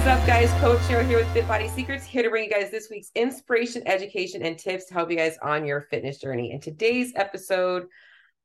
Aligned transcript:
is 0.00 0.06
up, 0.06 0.26
guys? 0.26 0.50
Coach 0.62 0.78
Cheryl 0.84 1.06
here 1.06 1.18
with 1.18 1.30
Fit 1.34 1.46
Body 1.46 1.68
Secrets, 1.68 2.06
here 2.06 2.22
to 2.22 2.30
bring 2.30 2.44
you 2.44 2.50
guys 2.50 2.70
this 2.70 2.88
week's 2.90 3.10
inspiration, 3.14 3.82
education, 3.84 4.42
and 4.42 4.58
tips 4.58 4.86
to 4.86 4.94
help 4.94 5.10
you 5.10 5.16
guys 5.18 5.36
on 5.42 5.66
your 5.66 5.82
fitness 5.82 6.16
journey. 6.16 6.52
In 6.52 6.58
today's 6.58 7.12
episode, 7.16 7.86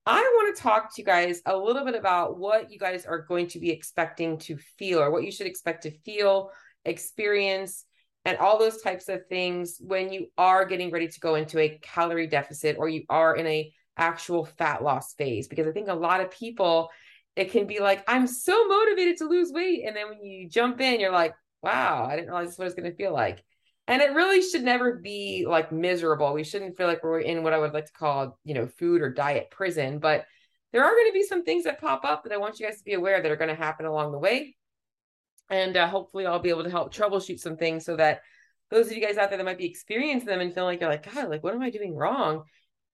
I 0.06 0.20
want 0.20 0.54
to 0.54 0.62
talk 0.62 0.94
to 0.94 1.02
you 1.02 1.06
guys 1.06 1.42
a 1.46 1.56
little 1.56 1.86
bit 1.86 1.96
about 1.96 2.38
what 2.38 2.74
you 2.74 2.78
guys 2.78 3.06
are 3.06 3.20
going 3.20 3.48
to 3.48 3.60
be 3.60 3.70
expecting 3.70 4.38
to 4.40 4.58
feel 4.78 5.00
or 5.00 5.12
what 5.12 5.24
you 5.24 5.32
should 5.32 5.48
expect 5.48 5.84
to 5.84 5.92
feel, 5.92 6.50
experience, 6.84 7.86
and 8.26 8.38
all 8.38 8.60
those 8.60 8.82
types 8.82 9.08
of 9.08 9.26
things 9.28 9.78
when 9.80 10.12
you 10.12 10.28
are 10.38 10.66
getting 10.66 10.92
ready 10.92 11.08
to 11.08 11.20
go 11.22 11.36
into 11.36 11.60
a 11.60 11.80
calorie 11.82 12.28
deficit 12.28 12.76
or 12.78 12.90
you 12.90 13.06
are 13.08 13.34
in 13.34 13.48
a 13.48 13.74
actual 13.96 14.44
fat 14.44 14.84
loss 14.84 15.14
phase 15.14 15.48
because 15.48 15.68
I 15.68 15.72
think 15.72 15.88
a 15.88 15.94
lot 15.94 16.20
of 16.20 16.32
people 16.32 16.90
it 17.38 17.52
can 17.52 17.66
be 17.66 17.80
like 17.80 18.04
I'm 18.10 18.28
so 18.28 18.68
motivated 18.68 19.16
to 19.18 19.30
lose 19.30 19.54
weight 19.54 19.84
and 19.88 19.96
then 19.96 20.10
when 20.10 20.22
you 20.22 20.50
jump 20.50 20.82
in 20.82 21.00
you're 21.00 21.14
like 21.14 21.34
wow 21.66 22.06
I 22.10 22.16
didn't 22.16 22.30
realize 22.30 22.48
this 22.48 22.54
is 22.54 22.60
what 22.60 22.68
it's 22.68 22.76
going 22.76 22.90
to 22.90 22.96
feel 22.96 23.14
like 23.14 23.44
and 23.88 24.02
it 24.02 24.14
really 24.14 24.42
should 24.42 24.64
never 24.64 24.94
be 24.94 25.46
like 25.48 25.72
miserable 25.72 26.34
we 26.34 26.44
shouldn't 26.44 26.78
feel 26.78 26.88
like 26.88 27.04
we're 27.04 27.20
in 27.20 27.44
what 27.44 27.54
I 27.54 27.58
would 27.58 27.74
like 27.74 27.88
to 27.88 27.94
call 27.94 28.40
you 28.44 28.54
know 28.54 28.68
food 28.68 29.02
or 29.02 29.10
diet 29.10 29.52
prison 29.52 30.00
but 30.00 30.26
there 30.72 30.84
are 30.84 30.92
going 30.92 31.10
to 31.10 31.14
be 31.14 31.24
some 31.24 31.44
things 31.44 31.66
that 31.66 31.82
pop 31.82 32.06
up 32.06 32.24
that 32.24 32.34
I 32.34 32.38
want 32.38 32.60
you 32.60 32.66
guys 32.66 32.78
to 32.78 32.84
be 32.84 32.94
aware 32.94 33.22
that 33.22 33.32
are 33.32 33.38
going 33.38 33.50
to 33.50 33.56
happen 33.56 33.86
along 33.86 34.12
the 34.12 34.20
way 34.20 34.56
and 35.50 35.76
uh, 35.76 35.88
hopefully 35.88 36.26
I'll 36.26 36.40
be 36.40 36.50
able 36.50 36.64
to 36.64 36.72
help 36.72 36.94
troubleshoot 36.94 37.40
some 37.40 37.58
things 37.58 37.86
so 37.86 37.96
that 37.98 38.22
those 38.72 38.88
of 38.88 38.94
you 38.94 39.06
guys 39.06 39.18
out 39.18 39.30
there 39.30 39.38
that 39.38 39.44
might 39.44 39.58
be 39.58 39.70
experiencing 39.70 40.28
them 40.28 40.42
and 40.42 40.54
feeling 40.54 40.74
like 40.74 40.82
you're 40.82 40.90
like 40.90 41.14
God 41.14 41.30
like 41.30 41.44
what 41.44 41.54
am 41.54 41.62
I 41.62 41.70
doing 41.70 41.96
wrong 41.96 42.46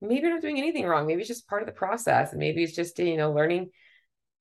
maybe 0.02 0.22
you're 0.22 0.32
not 0.32 0.42
doing 0.42 0.58
anything 0.58 0.86
wrong. 0.86 1.08
Maybe 1.08 1.22
it's 1.22 1.28
just 1.28 1.48
part 1.48 1.62
of 1.62 1.68
the 1.68 1.74
process. 1.74 2.32
And 2.32 2.40
maybe 2.40 2.64
it's 2.64 2.76
just, 2.76 2.98
you 3.00 3.18
know, 3.18 3.32
learning 3.32 3.70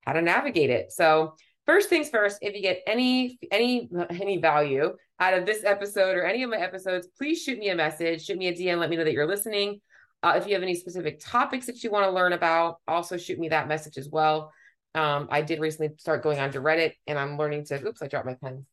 how 0.07 0.15
to 0.15 0.23
navigate 0.23 0.71
it. 0.71 0.91
So 0.91 1.35
first 1.71 1.89
things 1.89 2.09
first, 2.11 2.39
if 2.43 2.53
you 2.57 2.63
get 2.63 2.81
any, 2.85 3.39
any, 3.53 3.89
any 4.11 4.39
value 4.39 4.93
out 5.21 5.35
of 5.35 5.47
this 5.47 5.63
episode 5.63 6.17
or 6.17 6.25
any 6.25 6.43
of 6.43 6.51
my 6.51 6.57
episodes, 6.57 7.07
please 7.17 7.41
shoot 7.41 7.61
me 7.61 7.69
a 7.69 7.77
message, 7.77 8.25
shoot 8.25 8.37
me 8.37 8.49
a 8.49 8.53
DM, 8.53 8.79
let 8.79 8.91
me 8.91 8.97
know 8.97 9.05
that 9.05 9.13
you're 9.13 9.29
listening. 9.29 9.81
Uh, 10.21 10.33
if 10.35 10.49
you 10.49 10.55
have 10.55 10.65
any 10.65 10.75
specific 10.75 11.21
topics 11.25 11.67
that 11.67 11.85
you 11.85 11.91
want 11.93 12.07
to 12.07 12.11
learn 12.11 12.33
about, 12.33 12.79
also 12.89 13.17
shoot 13.17 13.39
me 13.39 13.51
that 13.51 13.69
message 13.69 13.99
as 13.99 14.09
well. 14.11 14.53
Um, 14.97 15.29
I 15.31 15.43
did 15.43 15.61
recently 15.61 15.95
start 15.97 16.25
going 16.25 16.41
on 16.41 16.51
to 16.51 16.61
Reddit 16.61 16.95
and 17.07 17.17
I'm 17.17 17.39
learning 17.39 17.67
to, 17.67 17.87
oops, 17.87 18.03
I 18.03 18.09
dropped 18.09 18.27
my 18.27 18.35
pen. 18.35 18.67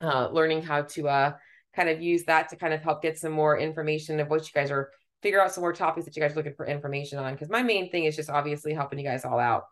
Uh, 0.00 0.30
learning 0.32 0.62
how 0.62 0.82
to 0.82 1.08
uh, 1.08 1.32
kind 1.76 1.90
of 1.90 2.00
use 2.00 2.24
that 2.24 2.48
to 2.48 2.56
kind 2.56 2.72
of 2.72 2.80
help 2.80 3.02
get 3.02 3.18
some 3.18 3.32
more 3.32 3.58
information 3.58 4.18
of 4.18 4.28
what 4.28 4.46
you 4.46 4.52
guys 4.54 4.70
are 4.70 4.90
figure 5.22 5.40
out 5.40 5.52
some 5.52 5.62
more 5.62 5.74
topics 5.74 6.06
that 6.06 6.16
you 6.16 6.22
guys 6.22 6.32
are 6.32 6.36
looking 6.36 6.54
for 6.54 6.66
information 6.66 7.18
on. 7.18 7.32
Because 7.32 7.50
my 7.50 7.62
main 7.62 7.90
thing 7.90 8.06
is 8.06 8.16
just 8.16 8.30
obviously 8.30 8.72
helping 8.72 8.98
you 8.98 9.04
guys 9.04 9.24
all 9.24 9.38
out 9.38 9.64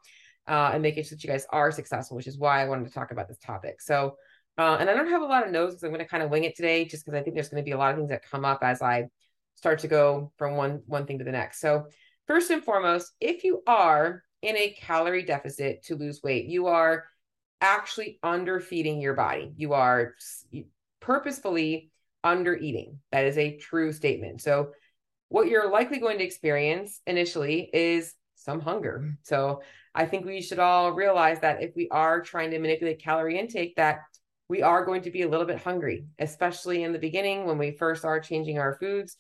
uh, 0.51 0.73
and 0.75 0.83
making 0.83 1.05
sure 1.05 1.17
that 1.17 1.23
you 1.23 1.31
guys 1.31 1.47
are 1.51 1.71
successful, 1.71 2.17
which 2.17 2.27
is 2.27 2.37
why 2.37 2.61
I 2.61 2.69
wanted 2.69 2.87
to 2.89 2.93
talk 2.93 3.13
about 3.13 3.29
this 3.29 3.39
topic. 3.39 3.81
So, 3.81 4.17
uh, 4.59 4.77
and 4.81 4.91
I 4.91 4.95
don't 4.95 5.09
have 5.09 5.23
a 5.23 5.27
lot 5.27 5.47
of 5.47 5.53
notes 5.53 5.75
because 5.75 5.85
I'm 5.85 5.91
going 5.91 6.05
to 6.05 6.11
kind 6.11 6.25
of 6.25 6.31
wing 6.31 6.45
it 6.45 6.57
today, 6.57 6.85
just 6.85 7.05
because 7.05 7.17
I 7.17 7.23
think 7.23 7.35
there's 7.35 7.49
going 7.49 7.63
to 7.63 7.65
be 7.65 7.71
a 7.71 7.79
lot 7.79 7.93
of 7.93 7.97
things 7.97 8.11
that 8.11 8.29
come 8.29 8.45
up 8.45 8.59
as 8.63 8.83
I 8.83 9.07
start 9.55 9.79
to 9.81 9.89
go 9.89 10.33
from 10.37 10.57
one 10.57 10.83
one 10.87 11.07
thing 11.07 11.19
to 11.19 11.25
the 11.25 11.31
next. 11.31 11.61
So, 11.61 11.87
first 12.27 12.51
and 12.51 12.65
foremost, 12.65 13.13
if 13.21 13.45
you 13.45 13.63
are 13.67 14.25
in 14.43 14.57
a 14.57 14.75
calorie 14.81 15.25
deficit 15.25 15.85
to 15.85 15.95
lose 15.95 16.21
weight, 16.23 16.47
you 16.47 16.67
are 16.67 17.05
actually 17.61 18.19
underfeeding 18.25 19.01
your 19.01 19.15
body. 19.15 19.53
You 19.57 19.75
are 19.75 20.15
purposefully 21.01 21.93
under 22.25 22.57
eating. 22.57 22.99
That 23.13 23.27
is 23.27 23.39
a 23.39 23.57
true 23.57 23.93
statement. 23.93 24.41
So 24.43 24.73
what 25.29 25.47
you're 25.47 25.71
likely 25.71 26.01
going 26.01 26.19
to 26.19 26.25
experience 26.25 27.01
initially 27.07 27.71
is 27.73 28.15
some 28.41 28.61
hunger. 28.61 29.01
Mm-hmm. 29.03 29.11
So 29.23 29.63
I 29.95 30.07
think 30.07 30.25
we 30.25 30.41
should 30.43 30.59
all 30.59 30.93
realize 30.93 31.41
that 31.41 31.63
if 31.63 31.73
we 31.77 31.89
are 31.91 32.21
trying 32.21 32.51
to 32.51 32.59
manipulate 32.59 33.03
calorie 33.03 33.39
intake, 33.39 33.77
that 33.77 34.01
we 34.49 34.63
are 34.63 34.85
going 34.85 35.03
to 35.03 35.11
be 35.11 35.23
a 35.23 35.29
little 35.29 35.47
bit 35.47 35.63
hungry, 35.63 36.07
especially 36.19 36.83
in 36.83 36.93
the 36.93 36.99
beginning 36.99 37.47
when 37.47 37.59
we 37.59 37.73
first 37.73 38.05
are 38.05 38.21
changing 38.21 38.59
our 38.59 38.77
foods. 38.79 39.17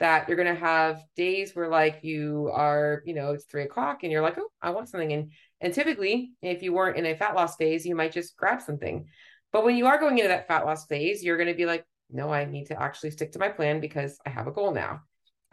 That 0.00 0.28
you're 0.28 0.36
going 0.36 0.52
to 0.52 0.60
have 0.60 1.00
days 1.14 1.54
where, 1.54 1.68
like, 1.68 2.00
you 2.02 2.50
are, 2.52 3.02
you 3.06 3.14
know, 3.14 3.32
it's 3.32 3.44
three 3.44 3.62
o'clock 3.62 4.02
and 4.02 4.10
you're 4.10 4.22
like, 4.22 4.36
oh, 4.36 4.48
I 4.60 4.70
want 4.70 4.88
something. 4.88 5.12
And 5.12 5.30
and 5.60 5.72
typically, 5.72 6.32
if 6.42 6.62
you 6.62 6.72
weren't 6.72 6.96
in 6.96 7.06
a 7.06 7.14
fat 7.14 7.36
loss 7.36 7.54
phase, 7.56 7.86
you 7.86 7.94
might 7.94 8.10
just 8.10 8.36
grab 8.36 8.60
something. 8.60 9.06
But 9.52 9.64
when 9.64 9.76
you 9.76 9.86
are 9.86 10.00
going 10.00 10.18
into 10.18 10.28
that 10.28 10.48
fat 10.48 10.66
loss 10.66 10.84
phase, 10.86 11.22
you're 11.22 11.36
going 11.36 11.48
to 11.48 11.54
be 11.54 11.64
like, 11.64 11.86
no, 12.10 12.28
I 12.30 12.44
need 12.44 12.66
to 12.66 12.82
actually 12.82 13.12
stick 13.12 13.32
to 13.32 13.38
my 13.38 13.48
plan 13.48 13.78
because 13.80 14.18
I 14.26 14.30
have 14.30 14.48
a 14.48 14.52
goal 14.52 14.72
now. 14.72 15.02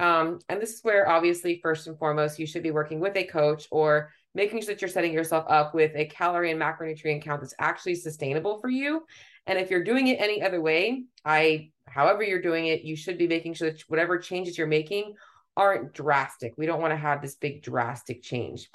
Um, 0.01 0.39
and 0.49 0.59
this 0.59 0.73
is 0.73 0.83
where, 0.83 1.07
obviously, 1.07 1.59
first 1.61 1.85
and 1.85 1.97
foremost, 1.97 2.39
you 2.39 2.47
should 2.47 2.63
be 2.63 2.71
working 2.71 2.99
with 2.99 3.15
a 3.15 3.23
coach 3.23 3.67
or 3.69 4.11
making 4.33 4.61
sure 4.61 4.73
that 4.73 4.81
you're 4.81 4.89
setting 4.89 5.13
yourself 5.13 5.45
up 5.47 5.75
with 5.75 5.91
a 5.95 6.05
calorie 6.05 6.49
and 6.51 6.59
macronutrient 6.59 7.21
count 7.21 7.39
that's 7.39 7.53
actually 7.59 7.93
sustainable 7.93 8.59
for 8.59 8.69
you. 8.69 9.03
And 9.45 9.59
if 9.59 9.69
you're 9.69 9.83
doing 9.83 10.07
it 10.07 10.19
any 10.19 10.41
other 10.41 10.59
way, 10.59 11.03
I, 11.23 11.69
however 11.87 12.23
you're 12.23 12.41
doing 12.41 12.65
it, 12.67 12.81
you 12.81 12.95
should 12.95 13.19
be 13.19 13.27
making 13.27 13.53
sure 13.53 13.71
that 13.71 13.81
whatever 13.89 14.17
changes 14.17 14.57
you're 14.57 14.65
making 14.65 15.13
aren't 15.55 15.93
drastic. 15.93 16.53
We 16.57 16.65
don't 16.65 16.81
want 16.81 16.91
to 16.91 16.97
have 16.97 17.21
this 17.21 17.35
big 17.35 17.61
drastic 17.61 18.23
change. 18.23 18.69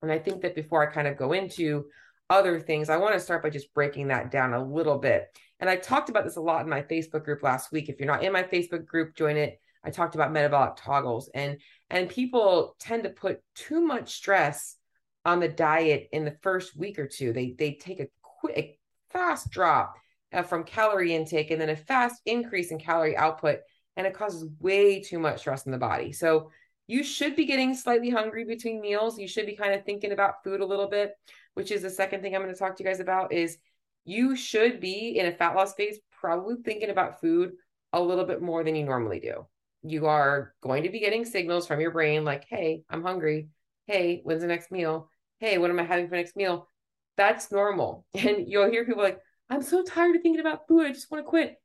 And 0.00 0.10
I 0.10 0.18
think 0.18 0.40
that 0.40 0.54
before 0.54 0.88
I 0.88 0.92
kind 0.92 1.08
of 1.08 1.18
go 1.18 1.32
into 1.32 1.86
other 2.30 2.60
things, 2.60 2.88
I 2.88 2.96
want 2.96 3.12
to 3.12 3.20
start 3.20 3.42
by 3.42 3.50
just 3.50 3.74
breaking 3.74 4.08
that 4.08 4.30
down 4.30 4.54
a 4.54 4.64
little 4.64 4.98
bit. 4.98 5.36
And 5.60 5.68
I 5.68 5.76
talked 5.76 6.08
about 6.08 6.24
this 6.24 6.36
a 6.36 6.40
lot 6.40 6.62
in 6.62 6.70
my 6.70 6.82
Facebook 6.82 7.24
group 7.24 7.42
last 7.42 7.72
week. 7.72 7.88
If 7.88 7.98
you're 7.98 8.06
not 8.06 8.22
in 8.24 8.32
my 8.32 8.42
Facebook 8.42 8.86
group, 8.86 9.14
join 9.16 9.36
it. 9.36 9.60
I 9.86 9.90
talked 9.90 10.16
about 10.16 10.32
metabolic 10.32 10.74
toggles 10.76 11.30
and 11.32 11.58
and 11.88 12.08
people 12.08 12.74
tend 12.80 13.04
to 13.04 13.10
put 13.10 13.40
too 13.54 13.80
much 13.80 14.14
stress 14.14 14.76
on 15.24 15.38
the 15.38 15.48
diet 15.48 16.08
in 16.12 16.24
the 16.24 16.36
first 16.42 16.76
week 16.76 16.98
or 16.98 17.06
two. 17.06 17.32
They 17.32 17.54
they 17.56 17.74
take 17.74 18.00
a 18.00 18.08
quick 18.20 18.80
fast 19.10 19.50
drop 19.50 19.94
uh, 20.32 20.42
from 20.42 20.64
calorie 20.64 21.14
intake 21.14 21.52
and 21.52 21.60
then 21.60 21.70
a 21.70 21.76
fast 21.76 22.20
increase 22.26 22.72
in 22.72 22.78
calorie 22.78 23.16
output 23.16 23.60
and 23.96 24.06
it 24.06 24.14
causes 24.14 24.50
way 24.60 25.00
too 25.00 25.20
much 25.20 25.38
stress 25.38 25.64
in 25.66 25.72
the 25.72 25.78
body. 25.78 26.12
So 26.12 26.50
you 26.88 27.02
should 27.04 27.36
be 27.36 27.46
getting 27.46 27.74
slightly 27.74 28.10
hungry 28.10 28.44
between 28.44 28.80
meals. 28.80 29.18
You 29.18 29.28
should 29.28 29.46
be 29.46 29.56
kind 29.56 29.72
of 29.72 29.84
thinking 29.84 30.12
about 30.12 30.42
food 30.44 30.60
a 30.60 30.66
little 30.66 30.88
bit, 30.88 31.12
which 31.54 31.70
is 31.70 31.82
the 31.82 31.90
second 31.90 32.22
thing 32.22 32.34
I'm 32.34 32.42
going 32.42 32.52
to 32.52 32.58
talk 32.58 32.76
to 32.76 32.82
you 32.82 32.88
guys 32.88 33.00
about 33.00 33.32
is 33.32 33.58
you 34.04 34.36
should 34.36 34.80
be 34.80 35.18
in 35.18 35.26
a 35.26 35.32
fat 35.32 35.54
loss 35.54 35.74
phase 35.74 35.98
probably 36.20 36.56
thinking 36.64 36.90
about 36.90 37.20
food 37.20 37.52
a 37.92 38.00
little 38.00 38.24
bit 38.24 38.42
more 38.42 38.62
than 38.62 38.76
you 38.76 38.84
normally 38.84 39.20
do 39.20 39.46
you 39.90 40.06
are 40.06 40.54
going 40.62 40.82
to 40.84 40.88
be 40.88 41.00
getting 41.00 41.24
signals 41.24 41.66
from 41.66 41.80
your 41.80 41.90
brain 41.90 42.24
like, 42.24 42.44
hey, 42.48 42.82
I'm 42.90 43.02
hungry. 43.02 43.48
Hey, 43.86 44.20
when's 44.24 44.42
the 44.42 44.48
next 44.48 44.70
meal? 44.70 45.10
Hey, 45.40 45.58
what 45.58 45.70
am 45.70 45.78
I 45.78 45.84
having 45.84 46.08
for 46.08 46.16
next 46.16 46.36
meal? 46.36 46.68
That's 47.16 47.50
normal. 47.50 48.06
And 48.14 48.48
you'll 48.48 48.70
hear 48.70 48.84
people 48.84 49.02
like, 49.02 49.18
I'm 49.48 49.62
so 49.62 49.82
tired 49.84 50.16
of 50.16 50.22
thinking 50.22 50.40
about 50.40 50.66
food. 50.66 50.86
I 50.86 50.92
just 50.92 51.10
want 51.10 51.24
to 51.24 51.28
quit. 51.28 51.56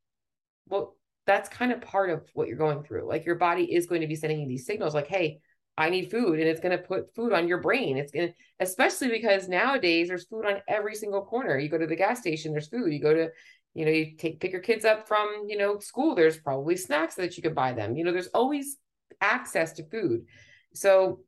Well, 0.67 0.95
that's 1.25 1.49
kind 1.49 1.71
of 1.71 1.81
part 1.81 2.09
of 2.09 2.27
what 2.33 2.47
you're 2.47 2.57
going 2.57 2.83
through. 2.83 3.07
Like 3.07 3.25
your 3.25 3.35
body 3.35 3.63
is 3.63 3.87
going 3.87 4.01
to 4.01 4.07
be 4.07 4.15
sending 4.15 4.41
you 4.41 4.47
these 4.47 4.65
signals 4.65 4.93
like, 4.93 5.07
hey, 5.07 5.39
I 5.77 5.89
need 5.89 6.11
food. 6.11 6.39
And 6.39 6.47
it's 6.47 6.59
going 6.59 6.77
to 6.77 6.83
put 6.83 7.15
food 7.15 7.33
on 7.33 7.47
your 7.47 7.59
brain. 7.59 7.97
It's 7.97 8.11
going 8.11 8.29
to, 8.29 8.33
especially 8.59 9.09
because 9.09 9.47
nowadays 9.47 10.09
there's 10.09 10.25
food 10.25 10.45
on 10.45 10.61
every 10.67 10.95
single 10.95 11.23
corner. 11.23 11.57
You 11.57 11.69
go 11.69 11.77
to 11.77 11.87
the 11.87 11.95
gas 11.95 12.19
station, 12.19 12.51
there's 12.51 12.67
food. 12.67 12.91
You 12.91 13.01
go 13.01 13.13
to 13.13 13.29
you 13.73 13.85
know 13.85 13.91
you 13.91 14.15
take 14.17 14.39
pick 14.39 14.51
your 14.51 14.61
kids 14.61 14.85
up 14.85 15.07
from 15.07 15.45
you 15.47 15.57
know 15.57 15.79
school 15.79 16.15
there's 16.15 16.37
probably 16.37 16.75
snacks 16.75 17.15
that 17.15 17.37
you 17.37 17.43
could 17.43 17.55
buy 17.55 17.71
them 17.71 17.95
you 17.95 18.03
know 18.03 18.11
there's 18.11 18.27
always 18.27 18.77
access 19.21 19.73
to 19.73 19.89
food 19.89 20.25
so 20.73 21.19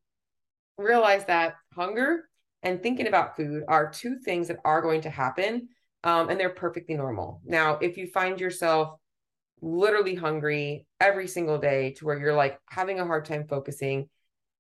realize 0.78 1.26
that 1.26 1.56
hunger 1.74 2.30
and 2.64 2.82
thinking 2.82 3.08
about 3.08 3.36
food 3.36 3.64
are 3.68 3.90
two 3.90 4.18
things 4.20 4.48
that 4.48 4.58
are 4.66 4.82
going 4.82 5.02
to 5.02 5.10
happen 5.10 5.68
um, 6.04 6.30
and 6.30 6.40
they're 6.40 6.50
perfectly 6.50 6.96
normal 6.96 7.42
now 7.46 7.78
if 7.82 7.98
you 7.98 8.08
find 8.08 8.40
yourself 8.40 8.98
literally 9.62 10.16
hungry 10.16 10.86
every 11.00 11.28
single 11.28 11.58
day 11.58 11.92
to 11.92 12.06
where 12.06 12.20
you're 12.20 12.36
like 12.36 12.60
having 12.68 13.00
a 13.00 13.06
hard 13.06 13.26
time 13.26 13.46
focusing 13.48 14.10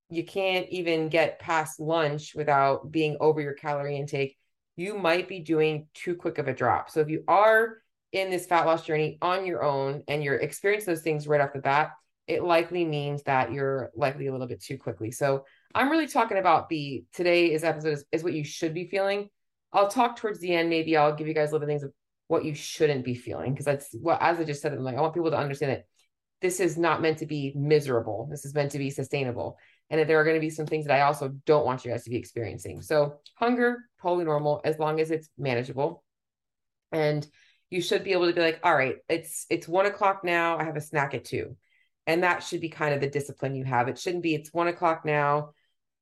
you 0.09 0.23
can't 0.23 0.67
even 0.69 1.09
get 1.09 1.39
past 1.39 1.79
lunch 1.79 2.33
without 2.35 2.91
being 2.91 3.17
over 3.19 3.41
your 3.41 3.53
calorie 3.53 3.97
intake 3.97 4.37
you 4.75 4.97
might 4.97 5.27
be 5.27 5.39
doing 5.39 5.87
too 5.93 6.15
quick 6.15 6.37
of 6.37 6.47
a 6.47 6.53
drop. 6.53 6.89
So 6.89 6.99
if 7.01 7.09
you 7.09 7.23
are 7.27 7.77
in 8.13 8.29
this 8.29 8.45
fat 8.45 8.65
loss 8.65 8.85
journey 8.85 9.17
on 9.21 9.45
your 9.45 9.63
own 9.63 10.03
and 10.07 10.23
you're 10.23 10.35
experiencing 10.35 10.93
those 10.93 11.01
things 11.01 11.27
right 11.27 11.41
off 11.41 11.51
the 11.51 11.59
bat, 11.59 11.91
it 12.27 12.43
likely 12.43 12.85
means 12.85 13.23
that 13.23 13.51
you're 13.51 13.91
likely 13.95 14.27
a 14.27 14.31
little 14.31 14.47
bit 14.47 14.63
too 14.63 14.77
quickly. 14.77 15.11
So 15.11 15.45
I'm 15.75 15.89
really 15.89 16.07
talking 16.07 16.37
about 16.37 16.69
the 16.69 17.03
today's 17.11 17.63
episode 17.63 17.93
is, 17.93 18.05
is 18.11 18.23
what 18.23 18.33
you 18.33 18.45
should 18.45 18.73
be 18.73 18.87
feeling. 18.87 19.29
I'll 19.73 19.89
talk 19.89 20.15
towards 20.15 20.39
the 20.39 20.53
end. 20.53 20.69
Maybe 20.69 20.95
I'll 20.95 21.15
give 21.15 21.27
you 21.27 21.33
guys 21.33 21.49
a 21.49 21.53
little 21.53 21.67
things 21.67 21.83
of 21.83 21.91
what 22.27 22.45
you 22.45 22.53
shouldn't 22.53 23.03
be 23.03 23.15
feeling 23.15 23.51
because 23.51 23.65
that's 23.65 23.89
what, 23.99 24.21
as 24.21 24.39
I 24.39 24.43
just 24.43 24.61
said, 24.61 24.71
I'm 24.71 24.83
like, 24.83 24.95
I 24.95 25.01
want 25.01 25.15
people 25.15 25.31
to 25.31 25.37
understand 25.37 25.71
that 25.71 25.85
this 26.41 26.59
is 26.59 26.77
not 26.77 27.01
meant 27.01 27.17
to 27.17 27.25
be 27.25 27.51
miserable. 27.55 28.27
This 28.29 28.45
is 28.45 28.53
meant 28.53 28.71
to 28.71 28.77
be 28.77 28.91
sustainable 28.91 29.57
and 29.89 29.99
that 29.99 30.07
there 30.07 30.19
are 30.19 30.23
going 30.23 30.35
to 30.35 30.41
be 30.41 30.49
some 30.49 30.67
things 30.67 30.85
that 30.85 30.95
I 30.95 31.01
also 31.01 31.29
don't 31.45 31.65
want 31.65 31.83
you 31.83 31.91
guys 31.91 32.03
to 32.03 32.09
be 32.09 32.17
experiencing. 32.17 32.81
So 32.81 33.15
hunger, 33.35 33.85
totally 34.01 34.25
normal 34.25 34.61
as 34.63 34.77
long 34.77 34.99
as 34.99 35.09
it's 35.09 35.29
manageable. 35.37 36.03
And 36.91 37.25
you 37.73 37.81
should 37.81 38.03
be 38.03 38.13
able 38.13 38.27
to 38.27 38.33
be 38.33 38.41
like, 38.41 38.59
all 38.63 38.75
right, 38.75 38.97
it's 39.09 39.47
it's 39.49 39.67
one 39.67 39.87
o'clock 39.87 40.23
now. 40.23 40.57
I 40.57 40.63
have 40.63 40.77
a 40.77 40.81
snack 40.81 41.15
at 41.15 41.25
two. 41.25 41.57
And 42.05 42.23
that 42.23 42.43
should 42.43 42.61
be 42.61 42.69
kind 42.69 42.93
of 42.93 43.01
the 43.01 43.09
discipline 43.09 43.55
you 43.55 43.63
have. 43.63 43.87
It 43.87 43.97
shouldn't 43.97 44.23
be 44.23 44.35
it's 44.35 44.53
one 44.53 44.67
o'clock 44.67 45.05
now. 45.05 45.53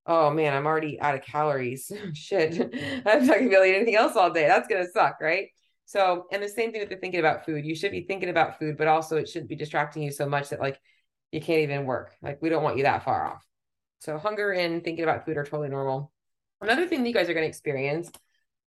Oh 0.06 0.32
man, 0.32 0.54
I'm 0.54 0.66
already 0.66 1.00
out 1.00 1.16
of 1.16 1.22
calories. 1.22 1.90
Shit. 2.14 2.60
I'm 3.06 3.26
not 3.26 3.38
gonna 3.38 3.50
be 3.50 3.56
able 3.56 3.64
to 3.64 3.70
eat 3.70 3.76
anything 3.76 3.96
else 3.96 4.18
all 4.18 4.32
day. 4.32 4.48
That's 4.48 4.68
gonna 4.68 4.90
suck, 4.92 5.22
right? 5.22 5.48
So, 5.86 6.26
and 6.32 6.44
the 6.44 6.50
same 6.50 6.72
thing 6.72 6.82
with 6.82 6.90
the 6.90 6.98
thinking 6.98 7.22
about 7.22 7.46
food. 7.46 7.66
You 7.66 7.76
should 7.76 7.92
be 7.92 8.02
thinking 8.02 8.30
about 8.30 8.60
food, 8.60 8.78
but 8.78 8.88
also 8.88 9.16
it 9.18 9.30
shouldn't 9.30 9.50
be 9.50 9.56
distracting 9.56 10.04
you 10.04 10.12
so 10.12 10.28
much 10.28 10.50
that 10.50 10.60
like 10.60 10.80
you 11.32 11.40
can't 11.40 11.60
even 11.62 11.86
work. 11.86 12.16
Like 12.22 12.42
we 12.42 12.50
don't 12.50 12.64
want 12.64 12.78
you 12.78 12.84
that 12.84 13.06
far 13.06 13.26
off. 13.26 13.46
So 14.00 14.18
hunger 14.18 14.52
and 14.52 14.84
thinking 14.84 15.04
about 15.04 15.26
food 15.26 15.38
are 15.38 15.46
totally 15.46 15.70
normal. 15.70 16.12
Another 16.60 16.88
thing 16.88 17.02
that 17.04 17.08
you 17.08 17.14
guys 17.14 17.30
are 17.30 17.34
going 17.34 17.46
to 17.46 17.50
experience, 17.50 18.12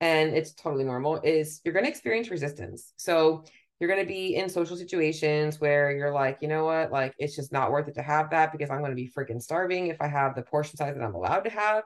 and 0.01 0.35
it's 0.35 0.53
totally 0.53 0.83
normal, 0.83 1.19
is 1.23 1.61
you're 1.63 1.73
going 1.73 1.85
to 1.85 1.91
experience 1.91 2.29
resistance. 2.29 2.93
So 2.97 3.43
you're 3.79 3.89
going 3.89 4.01
to 4.01 4.07
be 4.07 4.35
in 4.35 4.49
social 4.49 4.75
situations 4.75 5.59
where 5.61 5.91
you're 5.91 6.11
like, 6.11 6.39
you 6.41 6.47
know 6.47 6.65
what, 6.65 6.91
like 6.91 7.13
it's 7.19 7.35
just 7.35 7.51
not 7.51 7.71
worth 7.71 7.87
it 7.87 7.95
to 7.95 8.01
have 8.01 8.31
that 8.31 8.51
because 8.51 8.69
I'm 8.69 8.79
going 8.79 8.91
to 8.91 8.95
be 8.95 9.11
freaking 9.15 9.41
starving 9.41 9.87
if 9.87 10.01
I 10.01 10.07
have 10.07 10.35
the 10.35 10.41
portion 10.41 10.77
size 10.77 10.95
that 10.95 11.03
I'm 11.03 11.15
allowed 11.15 11.41
to 11.41 11.49
have. 11.49 11.83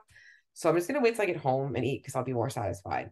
So 0.54 0.68
I'm 0.68 0.76
just 0.76 0.88
going 0.88 1.00
to 1.00 1.04
wait 1.04 1.16
till 1.16 1.22
I 1.22 1.26
get 1.26 1.36
home 1.36 1.76
and 1.76 1.84
eat 1.84 2.02
because 2.02 2.14
I'll 2.14 2.24
be 2.24 2.32
more 2.32 2.50
satisfied. 2.50 3.10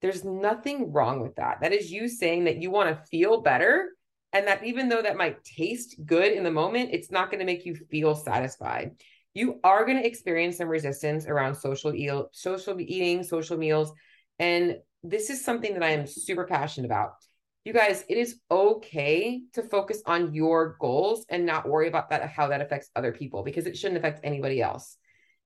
There's 0.00 0.24
nothing 0.24 0.92
wrong 0.92 1.20
with 1.20 1.34
that. 1.36 1.60
That 1.60 1.72
is 1.72 1.90
you 1.90 2.08
saying 2.08 2.44
that 2.44 2.62
you 2.62 2.70
want 2.70 2.90
to 2.90 3.04
feel 3.06 3.40
better. 3.40 3.90
And 4.32 4.46
that 4.46 4.64
even 4.64 4.88
though 4.88 5.02
that 5.02 5.16
might 5.16 5.42
taste 5.42 5.96
good 6.04 6.32
in 6.32 6.44
the 6.44 6.50
moment, 6.50 6.90
it's 6.92 7.10
not 7.10 7.30
going 7.30 7.40
to 7.40 7.46
make 7.46 7.64
you 7.64 7.74
feel 7.74 8.14
satisfied. 8.14 8.92
You 9.32 9.58
are 9.64 9.84
going 9.84 9.96
to 9.96 10.06
experience 10.06 10.58
some 10.58 10.68
resistance 10.68 11.26
around 11.26 11.54
social, 11.54 12.28
social 12.32 12.80
eating, 12.80 13.22
social 13.22 13.56
meals. 13.56 13.92
And 14.38 14.78
this 15.02 15.30
is 15.30 15.44
something 15.44 15.74
that 15.74 15.82
I 15.82 15.90
am 15.90 16.06
super 16.06 16.44
passionate 16.44 16.86
about. 16.86 17.12
You 17.64 17.72
guys, 17.72 18.04
it 18.08 18.16
is 18.16 18.40
okay 18.50 19.42
to 19.52 19.62
focus 19.62 20.02
on 20.06 20.32
your 20.32 20.76
goals 20.80 21.26
and 21.28 21.44
not 21.44 21.68
worry 21.68 21.88
about 21.88 22.10
that, 22.10 22.28
how 22.30 22.48
that 22.48 22.62
affects 22.62 22.88
other 22.96 23.12
people, 23.12 23.42
because 23.42 23.66
it 23.66 23.76
shouldn't 23.76 23.98
affect 23.98 24.20
anybody 24.24 24.62
else. 24.62 24.96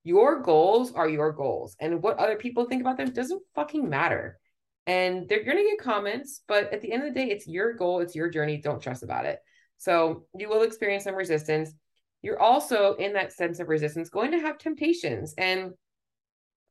Your 0.04 0.42
goals 0.42 0.92
are 0.92 1.08
your 1.08 1.32
goals, 1.32 1.76
and 1.80 2.02
what 2.02 2.18
other 2.18 2.36
people 2.36 2.64
think 2.64 2.80
about 2.80 2.96
them 2.96 3.12
doesn't 3.12 3.42
fucking 3.54 3.88
matter. 3.88 4.38
And 4.86 5.28
they're 5.28 5.44
going 5.44 5.58
to 5.58 5.62
get 5.62 5.78
comments 5.78 6.42
but 6.48 6.72
at 6.72 6.80
the 6.80 6.92
end 6.92 7.04
of 7.04 7.14
the 7.14 7.20
day 7.20 7.30
it's 7.30 7.46
your 7.46 7.72
goal 7.74 8.00
it's 8.00 8.16
your 8.16 8.28
journey 8.28 8.60
don't 8.60 8.80
stress 8.80 9.02
about 9.02 9.26
it. 9.26 9.38
So 9.78 10.26
you 10.36 10.48
will 10.48 10.62
experience 10.62 11.04
some 11.04 11.14
resistance. 11.14 11.72
You're 12.20 12.40
also 12.40 12.94
in 12.94 13.12
that 13.14 13.32
sense 13.32 13.60
of 13.60 13.68
resistance 13.68 14.10
going 14.10 14.32
to 14.32 14.40
have 14.40 14.58
temptations. 14.58 15.34
And 15.38 15.72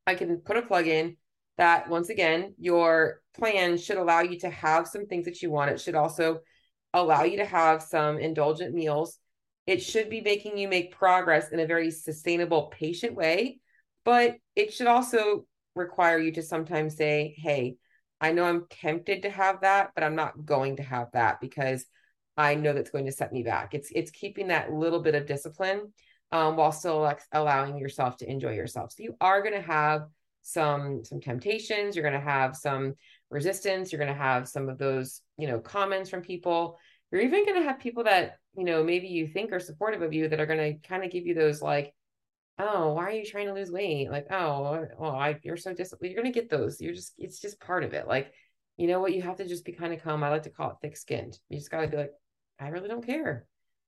i 0.07 0.15
can 0.15 0.38
put 0.38 0.57
a 0.57 0.62
plug 0.62 0.88
in 0.88 1.15
that 1.57 1.89
once 1.89 2.09
again 2.09 2.53
your 2.57 3.21
plan 3.36 3.77
should 3.77 3.98
allow 3.98 4.21
you 4.21 4.39
to 4.39 4.50
have 4.50 4.88
some 4.88 5.06
things 5.06 5.25
that 5.25 5.42
you 5.42 5.51
want 5.51 5.71
it 5.71 5.80
should 5.80 5.95
also 5.95 6.39
allow 6.94 7.24
you 7.24 7.38
to 7.38 7.45
have 7.45 7.81
some 7.81 8.18
indulgent 8.18 8.74
meals 8.74 9.18
it 9.68 9.81
should 9.81 10.09
be 10.09 10.21
making 10.21 10.57
you 10.57 10.68
make 10.68 10.95
progress 10.95 11.51
in 11.51 11.59
a 11.59 11.68
very 11.68 11.92
sustainable 11.92 12.63
patient 12.68 13.15
way 13.15 13.59
but 14.03 14.36
it 14.56 14.74
should 14.74 14.88
also 14.88 15.45
require 15.75 16.19
you 16.19 16.31
to 16.31 16.42
sometimes 16.42 16.98
say 16.98 17.36
hey 17.38 17.75
I 18.21 18.31
know 18.31 18.45
I'm 18.45 18.68
tempted 18.69 19.24
to 19.24 19.31
have 19.31 19.62
that, 19.62 19.92
but 19.95 20.04
I'm 20.04 20.15
not 20.15 20.45
going 20.45 20.75
to 20.75 20.83
have 20.83 21.07
that 21.13 21.42
because 21.42 21.83
I 22.38 22.54
know 22.54 22.71
that's 22.71 22.92
going 22.92 23.07
to 23.07 23.12
set 23.12 23.33
me 23.33 23.42
back. 23.42 23.74
It's 23.74 23.89
it's 23.94 24.12
keeping 24.12 24.47
that 24.47 24.71
little 24.71 25.01
bit 25.01 25.15
of 25.15 25.25
discipline 25.25 25.92
um, 26.31 26.56
while 26.56 26.71
still 26.71 27.12
allowing 27.33 27.77
yourself 27.77 28.18
to 28.18 28.30
enjoy 28.30 28.54
yourself. 28.54 28.92
So 28.92 29.04
you 29.04 29.15
are 29.19 29.42
going 29.42 29.56
to 29.56 29.62
have 29.62 30.04
some 30.42 31.04
some 31.04 31.22
temptations. 31.22 31.96
You're 31.96 32.08
going 32.08 32.20
to 32.20 32.26
have 32.26 32.56
some 32.56 32.96
resistance. 33.30 33.92
You're 33.92 34.00
going 34.00 34.14
to 34.14 34.20
have 34.20 34.48
some 34.48 34.70
of 34.70 34.78
those 34.78 35.22
you 35.38 35.48
know 35.48 35.60
comments 35.60 36.10
from 36.10 36.22
people. 36.22 36.78
You're 37.12 37.22
even 37.22 37.46
going 37.46 37.62
to 37.62 37.68
have 37.68 37.80
people 37.80 38.04
that 38.06 38.38
you 38.56 38.64
know 38.64 38.84
maybe 38.84 39.08
you 39.08 39.28
think 39.28 39.52
are 39.52 39.60
supportive 39.60 40.02
of 40.02 40.14
you 40.14 40.28
that 40.28 40.40
are 40.40 40.46
going 40.46 40.60
to 40.74 40.88
kind 40.88 41.04
of 41.04 41.12
give 41.12 41.26
you 41.26 41.34
those 41.34 41.62
like 41.62 41.94
oh, 42.60 42.94
why 42.94 43.06
are 43.06 43.12
you 43.12 43.26
trying 43.26 43.48
to 43.48 43.54
lose 43.54 43.72
weight? 43.72 44.12
Like, 44.12 44.28
oh, 44.32 44.86
well, 44.98 45.16
I, 45.16 45.40
you're 45.44 45.58
so 45.58 45.74
disciplined. 45.74 46.14
You're 46.14 46.22
going 46.22 46.32
to 46.32 46.40
get 46.40 46.50
those. 46.50 46.80
You're 46.80 46.94
just, 46.94 47.14
it's 47.18 47.40
just 47.40 47.60
part 47.60 47.84
of 47.84 47.94
it. 47.94 48.08
Like, 48.08 48.32
you 48.78 48.88
know 48.88 49.00
what? 49.00 49.14
You 49.14 49.22
have 49.24 49.38
to 49.38 49.48
just 49.48 49.66
be 49.66 49.72
kind 49.72 49.94
of 49.94 50.04
calm. 50.04 50.24
I 50.24 50.30
like 50.30 50.44
to 50.44 50.50
call 50.50 50.72
it 50.72 50.78
thick 50.82 50.96
skinned. 50.96 51.38
You 51.50 51.58
just 51.58 51.72
got 51.72 51.82
to 51.82 51.88
be 51.88 51.98
like, 51.98 52.12
I 52.60 52.70
really 52.70 52.88
don't 52.88 53.06
care. 53.06 53.46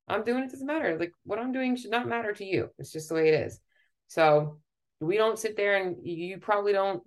I'm 0.07 0.23
doing 0.23 0.43
it 0.43 0.51
doesn't 0.51 0.67
matter. 0.67 0.97
Like 0.99 1.13
what 1.23 1.39
I'm 1.39 1.51
doing 1.51 1.75
should 1.75 1.91
not 1.91 2.07
matter 2.07 2.33
to 2.33 2.43
you. 2.43 2.69
It's 2.77 2.91
just 2.91 3.09
the 3.09 3.15
way 3.15 3.29
it 3.29 3.45
is. 3.45 3.59
So 4.07 4.59
we 5.05 5.17
don't 5.17 5.39
sit 5.39 5.55
there 5.55 5.77
and 5.77 5.97
you 6.05 6.37
probably 6.37 6.73
don't 6.73 7.01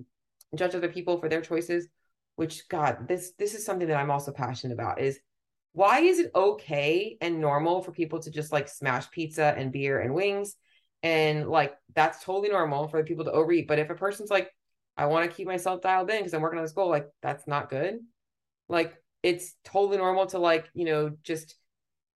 judge 0.54 0.74
other 0.74 0.88
people 0.88 1.18
for 1.18 1.28
their 1.28 1.40
choices, 1.40 1.88
which 2.36 2.68
God, 2.68 3.08
this 3.08 3.32
this 3.38 3.54
is 3.54 3.64
something 3.64 3.88
that 3.88 3.98
I'm 3.98 4.10
also 4.10 4.32
passionate 4.32 4.74
about 4.74 5.00
is 5.00 5.18
why 5.72 6.00
is 6.00 6.18
it 6.18 6.30
okay 6.34 7.18
and 7.20 7.40
normal 7.40 7.82
for 7.82 7.92
people 7.92 8.20
to 8.20 8.30
just 8.30 8.50
like 8.50 8.68
smash 8.68 9.10
pizza 9.10 9.54
and 9.56 9.72
beer 9.72 10.00
and 10.00 10.14
wings 10.14 10.56
and 11.02 11.48
like 11.48 11.74
that's 11.94 12.24
totally 12.24 12.48
normal 12.48 12.88
for 12.88 13.04
people 13.04 13.26
to 13.26 13.32
overeat. 13.32 13.68
But 13.68 13.78
if 13.78 13.90
a 13.90 13.94
person's 13.94 14.30
like, 14.30 14.50
I 14.96 15.06
want 15.06 15.30
to 15.30 15.36
keep 15.36 15.46
myself 15.46 15.82
dialed 15.82 16.10
in 16.10 16.18
because 16.18 16.32
I'm 16.32 16.40
working 16.40 16.58
on 16.58 16.64
this 16.64 16.72
goal, 16.72 16.88
like 16.88 17.08
that's 17.22 17.46
not 17.46 17.68
good. 17.68 17.98
Like 18.68 18.94
it's 19.22 19.54
totally 19.64 19.98
normal 19.98 20.26
to 20.26 20.38
like, 20.38 20.68
you 20.72 20.86
know, 20.86 21.12
just 21.22 21.56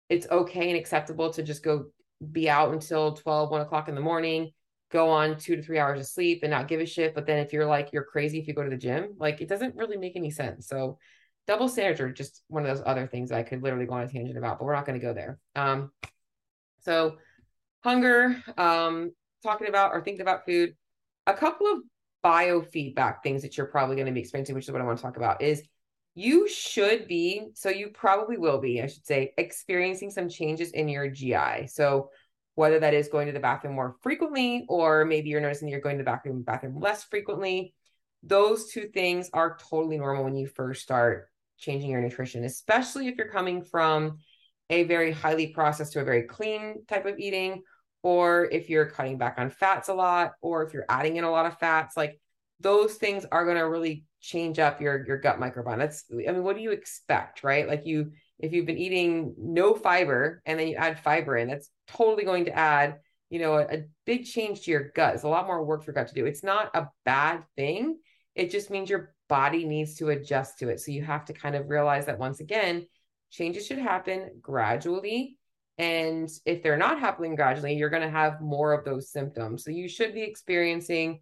it's 0.08 0.26
okay 0.30 0.70
and 0.70 0.78
acceptable 0.78 1.30
to 1.34 1.42
just 1.42 1.62
go 1.62 1.86
be 2.32 2.48
out 2.48 2.72
until 2.72 3.12
12, 3.14 3.50
1 3.50 3.60
o'clock 3.60 3.88
in 3.88 3.94
the 3.94 4.00
morning, 4.00 4.52
go 4.90 5.08
on 5.08 5.38
two 5.38 5.56
to 5.56 5.62
three 5.62 5.78
hours 5.78 6.00
of 6.00 6.06
sleep 6.06 6.40
and 6.42 6.50
not 6.50 6.68
give 6.68 6.80
a 6.80 6.86
shit. 6.86 7.14
But 7.14 7.26
then 7.26 7.38
if 7.38 7.52
you're 7.52 7.66
like, 7.66 7.90
you're 7.92 8.04
crazy 8.04 8.38
if 8.38 8.48
you 8.48 8.54
go 8.54 8.62
to 8.62 8.70
the 8.70 8.76
gym, 8.76 9.14
like 9.18 9.40
it 9.40 9.48
doesn't 9.48 9.76
really 9.76 9.96
make 9.96 10.16
any 10.16 10.30
sense. 10.30 10.66
So 10.66 10.98
double 11.46 11.68
standards 11.68 12.00
are 12.00 12.12
just 12.12 12.42
one 12.48 12.64
of 12.64 12.68
those 12.68 12.84
other 12.86 13.06
things 13.06 13.32
I 13.32 13.42
could 13.42 13.62
literally 13.62 13.86
go 13.86 13.94
on 13.94 14.02
a 14.02 14.08
tangent 14.08 14.36
about, 14.36 14.58
but 14.58 14.64
we're 14.64 14.74
not 14.74 14.86
going 14.86 14.98
to 15.00 15.06
go 15.06 15.14
there. 15.14 15.38
Um, 15.54 15.90
so 16.80 17.16
hunger, 17.82 18.42
um, 18.56 19.12
talking 19.42 19.68
about 19.68 19.92
or 19.92 20.02
thinking 20.02 20.22
about 20.22 20.44
food, 20.44 20.74
a 21.26 21.34
couple 21.34 21.66
of 21.66 21.78
biofeedback 22.24 23.22
things 23.22 23.42
that 23.42 23.56
you're 23.56 23.66
probably 23.66 23.96
going 23.96 24.06
to 24.06 24.12
be 24.12 24.20
experiencing, 24.20 24.54
which 24.54 24.66
is 24.66 24.72
what 24.72 24.82
I 24.82 24.84
want 24.84 24.98
to 24.98 25.02
talk 25.02 25.16
about, 25.16 25.40
is 25.40 25.62
you 26.14 26.48
should 26.48 27.06
be, 27.06 27.48
so 27.54 27.70
you 27.70 27.88
probably 27.88 28.36
will 28.36 28.58
be, 28.58 28.82
I 28.82 28.88
should 28.88 29.06
say, 29.06 29.32
experiencing 29.38 30.10
some 30.10 30.28
changes 30.28 30.72
in 30.72 30.88
your 30.88 31.08
GI. 31.08 31.68
So 31.68 32.10
whether 32.60 32.78
that 32.78 32.92
is 32.92 33.08
going 33.08 33.26
to 33.26 33.32
the 33.32 33.40
bathroom 33.40 33.74
more 33.74 33.96
frequently, 34.02 34.66
or 34.68 35.06
maybe 35.06 35.30
you're 35.30 35.40
noticing 35.40 35.66
you're 35.66 35.80
going 35.80 35.96
to 35.96 36.04
the 36.04 36.10
bathroom 36.10 36.42
bathroom 36.42 36.78
less 36.78 37.04
frequently. 37.04 37.72
Those 38.22 38.70
two 38.70 38.88
things 38.92 39.30
are 39.32 39.56
totally 39.70 39.96
normal 39.96 40.24
when 40.24 40.36
you 40.36 40.46
first 40.46 40.82
start 40.82 41.28
changing 41.56 41.90
your 41.90 42.02
nutrition, 42.02 42.44
especially 42.44 43.08
if 43.08 43.16
you're 43.16 43.30
coming 43.30 43.64
from 43.64 44.18
a 44.68 44.84
very 44.84 45.10
highly 45.10 45.46
processed 45.46 45.94
to 45.94 46.00
a 46.00 46.04
very 46.04 46.24
clean 46.24 46.84
type 46.86 47.06
of 47.06 47.18
eating, 47.18 47.62
or 48.02 48.46
if 48.52 48.68
you're 48.68 48.90
cutting 48.90 49.16
back 49.16 49.36
on 49.38 49.48
fats 49.48 49.88
a 49.88 49.94
lot, 49.94 50.32
or 50.42 50.62
if 50.62 50.74
you're 50.74 50.84
adding 50.90 51.16
in 51.16 51.24
a 51.24 51.30
lot 51.30 51.46
of 51.46 51.58
fats, 51.58 51.96
like 51.96 52.20
those 52.60 52.96
things 52.96 53.24
are 53.32 53.46
going 53.46 53.56
to 53.56 53.62
really 53.68 54.04
change 54.20 54.58
up 54.58 54.82
your 54.82 55.06
your 55.06 55.16
gut 55.16 55.40
microbiome. 55.40 55.78
That's 55.78 56.04
I 56.12 56.32
mean, 56.32 56.44
what 56.44 56.56
do 56.56 56.62
you 56.62 56.72
expect, 56.72 57.42
right? 57.42 57.66
Like 57.66 57.86
you 57.86 58.12
if 58.40 58.52
you've 58.52 58.66
been 58.66 58.78
eating 58.78 59.34
no 59.38 59.74
fiber 59.74 60.42
and 60.46 60.58
then 60.58 60.68
you 60.68 60.76
add 60.76 60.98
fiber 61.00 61.36
in, 61.36 61.48
that's 61.48 61.70
totally 61.88 62.24
going 62.24 62.46
to 62.46 62.56
add, 62.56 62.98
you 63.28 63.38
know, 63.38 63.54
a, 63.54 63.62
a 63.62 63.84
big 64.06 64.24
change 64.24 64.62
to 64.62 64.70
your 64.70 64.90
gut. 64.94 65.14
It's 65.14 65.24
a 65.24 65.28
lot 65.28 65.46
more 65.46 65.64
work 65.64 65.84
for 65.84 65.92
gut 65.92 66.08
to 66.08 66.14
do. 66.14 66.26
It's 66.26 66.42
not 66.42 66.70
a 66.74 66.88
bad 67.04 67.44
thing. 67.56 67.98
It 68.34 68.50
just 68.50 68.70
means 68.70 68.88
your 68.88 69.14
body 69.28 69.64
needs 69.64 69.96
to 69.96 70.08
adjust 70.08 70.58
to 70.58 70.68
it. 70.68 70.80
So 70.80 70.90
you 70.90 71.02
have 71.02 71.26
to 71.26 71.32
kind 71.32 71.54
of 71.54 71.68
realize 71.68 72.06
that 72.06 72.18
once 72.18 72.40
again, 72.40 72.86
changes 73.30 73.66
should 73.66 73.78
happen 73.78 74.30
gradually. 74.40 75.38
And 75.78 76.28
if 76.44 76.62
they're 76.62 76.76
not 76.76 77.00
happening 77.00 77.36
gradually, 77.36 77.74
you're 77.74 77.90
going 77.90 78.02
to 78.02 78.10
have 78.10 78.40
more 78.40 78.72
of 78.72 78.84
those 78.84 79.10
symptoms. 79.10 79.64
So 79.64 79.70
you 79.70 79.88
should 79.88 80.12
be 80.12 80.22
experiencing 80.22 81.20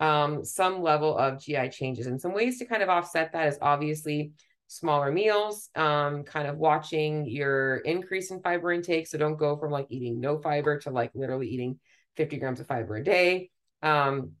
um, 0.00 0.44
some 0.44 0.82
level 0.82 1.16
of 1.16 1.40
GI 1.40 1.68
changes. 1.68 2.06
And 2.06 2.20
some 2.20 2.32
ways 2.32 2.58
to 2.58 2.64
kind 2.64 2.82
of 2.82 2.88
offset 2.88 3.32
that 3.32 3.48
is 3.48 3.58
obviously 3.60 4.32
smaller 4.70 5.10
meals, 5.10 5.68
um, 5.74 6.22
kind 6.22 6.46
of 6.46 6.56
watching 6.56 7.26
your 7.26 7.78
increase 7.78 8.30
in 8.30 8.40
fiber 8.40 8.70
intake. 8.70 9.08
So 9.08 9.18
don't 9.18 9.36
go 9.36 9.56
from 9.56 9.72
like 9.72 9.88
eating 9.90 10.20
no 10.20 10.38
fiber 10.38 10.78
to 10.80 10.90
like 10.90 11.10
literally 11.12 11.48
eating 11.48 11.80
50 12.16 12.36
grams 12.36 12.60
of 12.60 12.68
fiber 12.68 12.94
a 12.94 13.02
day. 13.02 13.50
Um, 13.82 14.34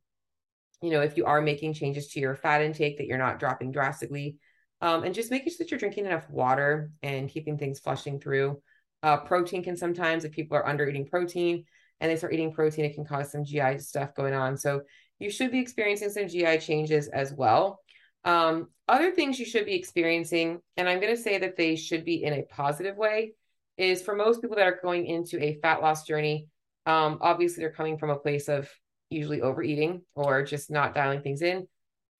you 0.82 0.90
know, 0.90 1.00
if 1.00 1.16
you 1.16 1.24
are 1.24 1.40
making 1.40 1.74
changes 1.74 2.12
to 2.12 2.20
your 2.20 2.36
fat 2.36 2.62
intake 2.62 2.98
that 2.98 3.08
you're 3.08 3.18
not 3.18 3.40
dropping 3.40 3.72
drastically, 3.72 4.36
um, 4.80 5.02
and 5.02 5.16
just 5.16 5.32
making 5.32 5.48
sure 5.48 5.56
that 5.58 5.72
you're 5.72 5.80
drinking 5.80 6.06
enough 6.06 6.30
water 6.30 6.92
and 7.02 7.28
keeping 7.28 7.58
things 7.58 7.80
flushing 7.80 8.20
through. 8.20 8.62
Uh, 9.02 9.16
protein 9.16 9.64
can 9.64 9.76
sometimes, 9.76 10.24
if 10.24 10.30
people 10.30 10.56
are 10.56 10.66
under 10.66 10.88
eating 10.88 11.06
protein 11.06 11.64
and 12.00 12.08
they 12.08 12.16
start 12.16 12.32
eating 12.32 12.52
protein, 12.52 12.84
it 12.84 12.94
can 12.94 13.04
cause 13.04 13.32
some 13.32 13.44
GI 13.44 13.78
stuff 13.78 14.14
going 14.14 14.32
on. 14.32 14.56
So 14.56 14.82
you 15.18 15.28
should 15.28 15.50
be 15.50 15.58
experiencing 15.58 16.10
some 16.10 16.28
GI 16.28 16.58
changes 16.58 17.08
as 17.08 17.32
well. 17.32 17.80
Um, 18.24 18.68
other 18.88 19.12
things 19.12 19.38
you 19.38 19.46
should 19.46 19.66
be 19.66 19.74
experiencing, 19.74 20.60
and 20.76 20.88
I'm 20.88 21.00
going 21.00 21.14
to 21.14 21.22
say 21.22 21.38
that 21.38 21.56
they 21.56 21.76
should 21.76 22.04
be 22.04 22.22
in 22.24 22.34
a 22.34 22.42
positive 22.42 22.96
way, 22.96 23.34
is 23.76 24.02
for 24.02 24.14
most 24.14 24.42
people 24.42 24.56
that 24.56 24.66
are 24.66 24.80
going 24.82 25.06
into 25.06 25.42
a 25.42 25.58
fat 25.62 25.80
loss 25.80 26.04
journey, 26.04 26.48
um, 26.86 27.18
obviously 27.20 27.62
they're 27.62 27.72
coming 27.72 27.98
from 27.98 28.10
a 28.10 28.18
place 28.18 28.48
of 28.48 28.68
usually 29.10 29.42
overeating 29.42 30.02
or 30.14 30.42
just 30.44 30.70
not 30.70 30.94
dialing 30.94 31.22
things 31.22 31.42
in. 31.42 31.66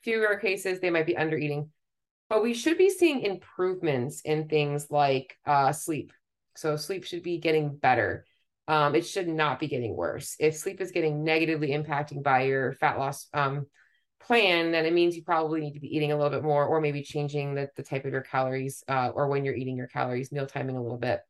Fewer 0.02 0.37
cases, 0.37 0.80
they 0.80 0.90
might 0.90 1.07
be 1.07 1.16
under 1.16 1.37
eating 1.37 1.71
but 2.30 2.45
we 2.45 2.54
should 2.54 2.78
be 2.78 2.88
seeing 2.88 3.23
improvements 3.23 4.23
in 4.23 4.49
things 4.49 4.87
like 4.88 5.37
uh, 5.45 5.73
sleep. 5.73 6.12
So 6.57 6.76
sleep 6.76 7.04
should 7.04 7.25
be 7.25 7.38
getting 7.38 7.76
better. 7.76 8.25
Um, 8.69 8.95
it 8.95 9.04
should 9.04 9.26
not 9.26 9.59
be 9.59 9.66
getting 9.66 9.97
worse. 9.97 10.37
If 10.38 10.57
sleep 10.57 10.80
is 10.80 10.92
getting 10.92 11.25
negatively 11.25 11.71
impacting 11.71 12.23
by 12.23 12.42
your 12.42 12.75
fat 12.75 12.99
loss 12.99 13.26
um, 13.35 13.66
plan, 14.20 14.72
then 14.72 14.86
it 14.86 14.92
means 14.92 15.16
you 15.16 15.22
probably 15.22 15.60
need 15.60 15.74
to 15.74 15.80
be 15.80 15.94
eating 15.94 16.12
a 16.12 16.16
little 16.16 16.30
bit 16.30 16.42
more, 16.42 16.64
or 16.64 16.80
maybe 16.80 17.02
changing 17.02 17.54
the, 17.54 17.68
the 17.76 17.82
type 17.82 18.04
of 18.04 18.12
your 18.12 18.22
calories, 18.22 18.84
uh, 18.88 19.10
or 19.14 19.28
when 19.28 19.44
you're 19.44 19.54
eating 19.54 19.76
your 19.76 19.86
calories, 19.86 20.32
meal 20.32 20.46
timing 20.46 20.76
a 20.76 20.82
little 20.82 20.98
bit. 20.98 21.20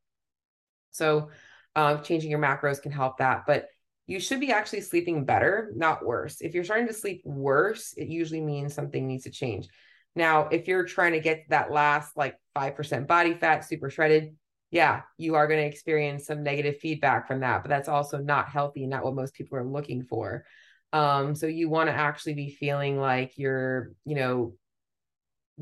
So, 0.90 1.30
uh, 1.76 1.98
changing 1.98 2.30
your 2.30 2.40
macros 2.40 2.82
can 2.82 2.92
help 2.92 3.18
that. 3.18 3.44
But 3.46 3.68
you 4.06 4.18
should 4.18 4.40
be 4.40 4.50
actually 4.50 4.80
sleeping 4.80 5.24
better, 5.24 5.70
not 5.76 6.04
worse. 6.04 6.40
If 6.40 6.52
you're 6.52 6.64
starting 6.64 6.88
to 6.88 6.92
sleep 6.92 7.22
worse, 7.24 7.94
it 7.96 8.08
usually 8.08 8.40
means 8.40 8.74
something 8.74 9.06
needs 9.06 9.24
to 9.24 9.30
change. 9.30 9.68
Now, 10.16 10.48
if 10.48 10.66
you're 10.66 10.84
trying 10.84 11.12
to 11.12 11.20
get 11.20 11.44
that 11.50 11.70
last 11.70 12.16
like 12.16 12.36
5% 12.56 13.06
body 13.06 13.34
fat, 13.34 13.64
super 13.64 13.88
shredded, 13.88 14.34
yeah, 14.70 15.02
you 15.16 15.36
are 15.36 15.46
going 15.46 15.60
to 15.60 15.66
experience 15.66 16.26
some 16.26 16.42
negative 16.42 16.78
feedback 16.78 17.26
from 17.26 17.40
that, 17.40 17.62
but 17.62 17.68
that's 17.68 17.88
also 17.88 18.18
not 18.18 18.48
healthy 18.48 18.82
and 18.82 18.90
not 18.90 19.04
what 19.04 19.14
most 19.14 19.34
people 19.34 19.56
are 19.58 19.64
looking 19.64 20.04
for. 20.04 20.44
Um, 20.92 21.34
so 21.34 21.46
you 21.46 21.68
want 21.68 21.88
to 21.88 21.94
actually 21.94 22.34
be 22.34 22.50
feeling 22.50 22.98
like 22.98 23.38
you're, 23.38 23.92
you 24.04 24.16
know, 24.16 24.54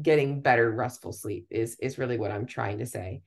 getting 0.00 0.40
better 0.40 0.70
restful 0.70 1.12
sleep 1.12 1.48
is 1.50 1.76
is 1.80 1.98
really 1.98 2.18
what 2.18 2.30
I'm 2.30 2.46
trying 2.46 2.78
to 2.78 2.86
say. 2.86 3.22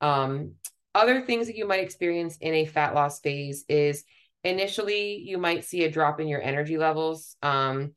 Um, 0.00 0.52
other 0.94 1.22
things 1.22 1.46
that 1.46 1.56
you 1.56 1.66
might 1.66 1.80
experience 1.80 2.36
in 2.40 2.54
a 2.54 2.66
fat 2.66 2.94
loss 2.94 3.20
phase 3.20 3.64
is 3.68 4.04
initially 4.44 5.16
you 5.18 5.38
might 5.38 5.64
see 5.64 5.84
a 5.84 5.90
drop 5.90 6.20
in 6.20 6.28
your 6.28 6.42
energy 6.42 6.78
levels. 6.78 7.36
Um, 7.42 7.94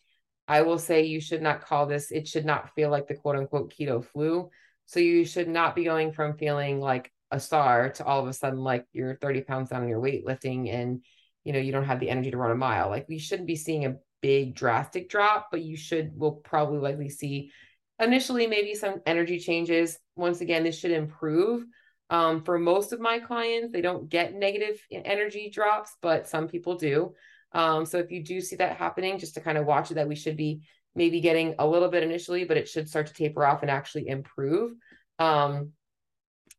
I 0.48 0.62
will 0.62 0.78
say 0.78 1.04
you 1.04 1.20
should 1.20 1.42
not 1.42 1.66
call 1.66 1.88
this, 1.88 2.12
it 2.12 2.28
should 2.28 2.46
not 2.46 2.74
feel 2.76 2.90
like 2.90 3.08
the 3.08 3.16
quote 3.16 3.36
unquote 3.36 3.74
keto 3.74 4.04
flu. 4.04 4.50
So 4.86 5.00
you 5.00 5.26
should 5.26 5.48
not 5.48 5.76
be 5.76 5.84
going 5.84 6.12
from 6.12 6.38
feeling 6.38 6.80
like 6.80 7.12
a 7.32 7.40
star 7.40 7.90
to 7.90 8.06
all 8.06 8.22
of 8.22 8.28
a 8.28 8.34
sudden 8.34 8.60
like 8.60 8.86
you're 8.94 9.16
30 9.16 9.42
pounds 9.42 9.70
down 9.70 9.82
on 9.82 9.90
your 9.90 10.00
weightlifting 10.00 10.72
and 10.74 11.02
you 11.46 11.54
know 11.54 11.60
you 11.60 11.72
don't 11.72 11.86
have 11.86 12.02
the 12.02 12.10
energy 12.10 12.32
to 12.32 12.38
run 12.38 12.52
a 12.52 12.56
mile. 12.56 12.90
Like 12.90 13.08
we 13.08 13.18
shouldn't 13.18 13.48
be 13.48 13.56
seeing 13.56 13.86
a 13.86 13.96
big 14.22 14.56
drastic 14.56 15.08
drop, 15.08 15.48
but 15.52 15.62
you 15.62 15.78
should 15.78 16.12
We'll 16.16 16.32
probably 16.32 16.80
likely 16.80 17.10
see 17.10 17.52
initially 18.00 18.48
maybe 18.48 18.74
some 18.74 19.02
energy 19.06 19.40
changes. 19.40 19.98
Once 20.16 20.42
again, 20.42 20.64
this 20.64 20.78
should 20.78 20.92
improve. 20.92 21.64
Um, 22.10 22.44
for 22.44 22.60
most 22.60 22.92
of 22.92 23.00
my 23.00 23.20
clients, 23.20 23.72
they 23.72 23.82
don't 23.82 24.10
get 24.10 24.36
negative 24.36 24.80
energy 24.92 25.50
drops, 25.50 25.96
but 26.02 26.28
some 26.28 26.48
people 26.48 26.76
do. 26.76 27.14
Um, 27.52 27.86
so 27.86 28.00
if 28.00 28.12
you 28.12 28.24
do 28.24 28.42
see 28.42 28.58
that 28.58 28.78
happening, 28.78 29.18
just 29.18 29.36
to 29.36 29.42
kind 29.42 29.58
of 29.58 29.66
watch 29.66 29.92
it, 29.92 29.96
that 29.96 30.08
we 30.08 30.16
should 30.16 30.38
be 30.38 30.62
maybe 30.94 31.20
getting 31.22 31.56
a 31.58 31.68
little 31.68 31.90
bit 31.90 32.04
initially, 32.04 32.46
but 32.46 32.58
it 32.58 32.68
should 32.68 32.90
start 32.90 33.08
to 33.08 33.14
taper 33.14 33.46
off 33.46 33.62
and 33.62 33.72
actually 33.72 34.08
improve. 34.08 34.74
Um, 35.20 35.72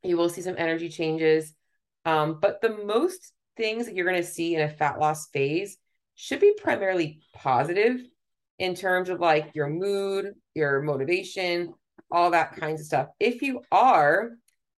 you 0.02 0.16
will 0.16 0.28
see 0.28 0.42
some 0.42 0.56
energy 0.58 0.88
changes. 0.88 1.52
Um, 2.04 2.38
but 2.40 2.60
the 2.60 2.70
most 2.84 3.32
things 3.56 3.86
that 3.86 3.94
you're 3.94 4.08
going 4.08 4.22
to 4.22 4.28
see 4.28 4.54
in 4.54 4.62
a 4.62 4.68
fat 4.68 4.98
loss 4.98 5.28
phase 5.28 5.78
should 6.14 6.40
be 6.40 6.54
primarily 6.60 7.20
positive 7.34 8.00
in 8.58 8.74
terms 8.74 9.08
of 9.08 9.20
like 9.20 9.50
your 9.54 9.68
mood, 9.68 10.34
your 10.54 10.80
motivation, 10.82 11.74
all 12.10 12.30
that 12.30 12.56
kinds 12.56 12.80
of 12.80 12.86
stuff. 12.86 13.08
If 13.20 13.42
you 13.42 13.62
are 13.70 14.30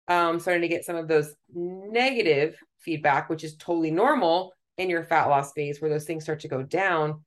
um, 0.08 0.40
starting 0.40 0.62
to 0.62 0.68
get 0.68 0.86
some 0.86 0.96
of 0.96 1.08
those 1.08 1.34
negative 1.54 2.56
feedback, 2.80 3.30
which 3.30 3.44
is 3.44 3.56
totally 3.58 3.92
normal 3.92 4.54
in 4.78 4.90
your 4.90 5.04
fat 5.04 5.26
loss 5.26 5.52
phase 5.54 5.82
where 5.82 5.90
those 5.90 6.06
things 6.06 6.24
start 6.24 6.40
to 6.42 6.48
go 6.48 6.64
down. 6.64 7.24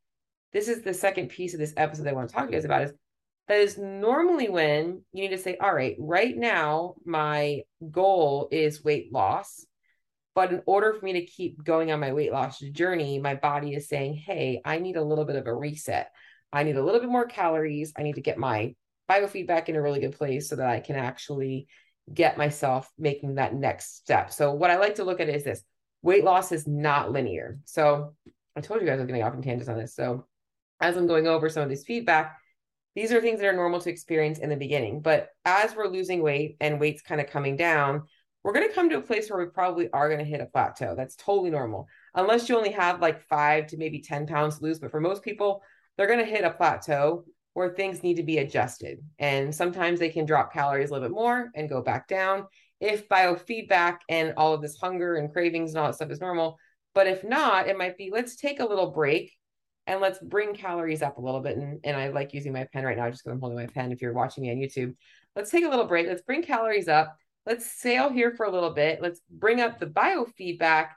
This 0.52 0.68
is 0.68 0.82
the 0.82 0.94
second 0.94 1.28
piece 1.28 1.52
of 1.52 1.60
this 1.60 1.74
episode 1.76 2.04
that 2.04 2.10
I 2.10 2.14
want 2.14 2.28
to 2.28 2.34
talk 2.34 2.46
to 2.46 2.50
you 2.50 2.56
guys 2.56 2.64
about 2.64 2.82
is 2.82 2.92
that 3.48 3.58
is 3.58 3.78
normally 3.78 4.48
when 4.48 5.02
you 5.12 5.22
need 5.22 5.36
to 5.36 5.38
say, 5.38 5.56
all 5.60 5.74
right, 5.74 5.96
right 5.98 6.36
now, 6.36 6.94
my 7.04 7.62
goal 7.90 8.48
is 8.50 8.84
weight 8.84 9.12
loss. 9.12 9.66
But 10.34 10.52
in 10.52 10.62
order 10.66 10.94
for 10.94 11.04
me 11.04 11.14
to 11.14 11.26
keep 11.26 11.62
going 11.62 11.90
on 11.90 12.00
my 12.00 12.12
weight 12.12 12.32
loss 12.32 12.58
journey, 12.60 13.18
my 13.18 13.34
body 13.34 13.74
is 13.74 13.88
saying, 13.88 14.14
hey, 14.14 14.60
I 14.64 14.78
need 14.78 14.96
a 14.96 15.04
little 15.04 15.24
bit 15.24 15.36
of 15.36 15.46
a 15.46 15.54
reset. 15.54 16.10
I 16.52 16.62
need 16.62 16.76
a 16.76 16.84
little 16.84 17.00
bit 17.00 17.08
more 17.08 17.26
calories. 17.26 17.92
I 17.96 18.02
need 18.02 18.14
to 18.14 18.20
get 18.20 18.38
my 18.38 18.74
biofeedback 19.10 19.68
in 19.68 19.76
a 19.76 19.82
really 19.82 20.00
good 20.00 20.16
place 20.16 20.48
so 20.48 20.56
that 20.56 20.68
I 20.68 20.80
can 20.80 20.96
actually 20.96 21.66
get 22.12 22.38
myself 22.38 22.90
making 22.98 23.36
that 23.36 23.54
next 23.54 23.96
step. 23.96 24.32
So 24.32 24.52
what 24.52 24.70
I 24.70 24.78
like 24.78 24.96
to 24.96 25.04
look 25.04 25.20
at 25.20 25.28
is 25.28 25.44
this 25.44 25.62
weight 26.02 26.24
loss 26.24 26.52
is 26.52 26.66
not 26.66 27.12
linear. 27.12 27.58
So 27.64 28.14
I 28.56 28.60
told 28.60 28.80
you 28.80 28.86
guys 28.86 28.98
I 28.98 29.02
was 29.02 29.08
going 29.08 29.20
to 29.20 29.26
off 29.26 29.34
in 29.34 29.42
tangents 29.42 29.68
on 29.68 29.78
this. 29.78 29.94
So 29.94 30.26
as 30.80 30.96
I'm 30.96 31.06
going 31.06 31.26
over 31.26 31.48
some 31.48 31.62
of 31.62 31.68
this 31.68 31.84
feedback, 31.84 32.36
these 32.96 33.12
are 33.12 33.20
things 33.20 33.40
that 33.40 33.46
are 33.46 33.52
normal 33.52 33.80
to 33.80 33.90
experience 33.90 34.38
in 34.38 34.50
the 34.50 34.56
beginning. 34.56 35.00
But 35.00 35.28
as 35.44 35.74
we're 35.76 35.88
losing 35.88 36.22
weight 36.22 36.56
and 36.60 36.80
weight's 36.80 37.02
kind 37.02 37.20
of 37.20 37.28
coming 37.28 37.56
down, 37.56 38.04
we're 38.42 38.52
going 38.52 38.68
to 38.68 38.74
come 38.74 38.88
to 38.90 38.98
a 38.98 39.02
place 39.02 39.28
where 39.28 39.38
we 39.38 39.50
probably 39.50 39.90
are 39.92 40.08
going 40.08 40.18
to 40.18 40.24
hit 40.24 40.40
a 40.40 40.46
plateau. 40.46 40.94
That's 40.96 41.16
totally 41.16 41.50
normal. 41.50 41.86
Unless 42.14 42.48
you 42.48 42.56
only 42.56 42.72
have 42.72 43.00
like 43.00 43.26
five 43.28 43.66
to 43.68 43.76
maybe 43.76 44.00
10 44.00 44.26
pounds 44.26 44.58
to 44.58 44.64
lose. 44.64 44.78
But 44.78 44.90
for 44.90 45.00
most 45.00 45.22
people, 45.22 45.62
they're 45.96 46.06
going 46.06 46.20
to 46.20 46.24
hit 46.24 46.44
a 46.44 46.50
plateau 46.50 47.24
where 47.52 47.70
things 47.70 48.02
need 48.02 48.16
to 48.16 48.22
be 48.22 48.38
adjusted. 48.38 49.00
And 49.18 49.54
sometimes 49.54 49.98
they 49.98 50.08
can 50.08 50.24
drop 50.24 50.52
calories 50.52 50.90
a 50.90 50.92
little 50.92 51.08
bit 51.08 51.14
more 51.14 51.50
and 51.54 51.68
go 51.68 51.82
back 51.82 52.08
down 52.08 52.46
if 52.80 53.08
biofeedback 53.08 53.98
and 54.08 54.32
all 54.36 54.54
of 54.54 54.62
this 54.62 54.76
hunger 54.76 55.16
and 55.16 55.32
cravings 55.32 55.70
and 55.70 55.78
all 55.78 55.86
that 55.86 55.96
stuff 55.96 56.10
is 56.10 56.20
normal. 56.20 56.56
But 56.94 57.06
if 57.06 57.22
not, 57.22 57.68
it 57.68 57.76
might 57.76 57.98
be 57.98 58.10
let's 58.12 58.36
take 58.36 58.60
a 58.60 58.64
little 58.64 58.90
break 58.90 59.32
and 59.86 60.00
let's 60.00 60.18
bring 60.20 60.54
calories 60.54 61.02
up 61.02 61.18
a 61.18 61.20
little 61.20 61.40
bit. 61.40 61.56
And, 61.56 61.80
and 61.84 61.96
I 61.96 62.08
like 62.08 62.32
using 62.32 62.52
my 62.52 62.66
pen 62.72 62.84
right 62.84 62.96
now 62.96 63.10
just 63.10 63.22
because 63.22 63.34
I'm 63.34 63.40
holding 63.40 63.58
my 63.58 63.66
pen 63.66 63.92
if 63.92 64.00
you're 64.00 64.14
watching 64.14 64.42
me 64.42 64.50
on 64.50 64.56
YouTube. 64.56 64.94
Let's 65.36 65.50
take 65.50 65.64
a 65.64 65.68
little 65.68 65.86
break. 65.86 66.06
Let's 66.06 66.22
bring 66.22 66.42
calories 66.42 66.88
up. 66.88 67.16
Let's 67.46 67.66
sail 67.66 68.10
here 68.10 68.32
for 68.32 68.46
a 68.46 68.50
little 68.50 68.70
bit. 68.70 69.00
Let's 69.00 69.20
bring 69.30 69.60
up 69.60 69.78
the 69.78 69.86
biofeedback 69.86 70.90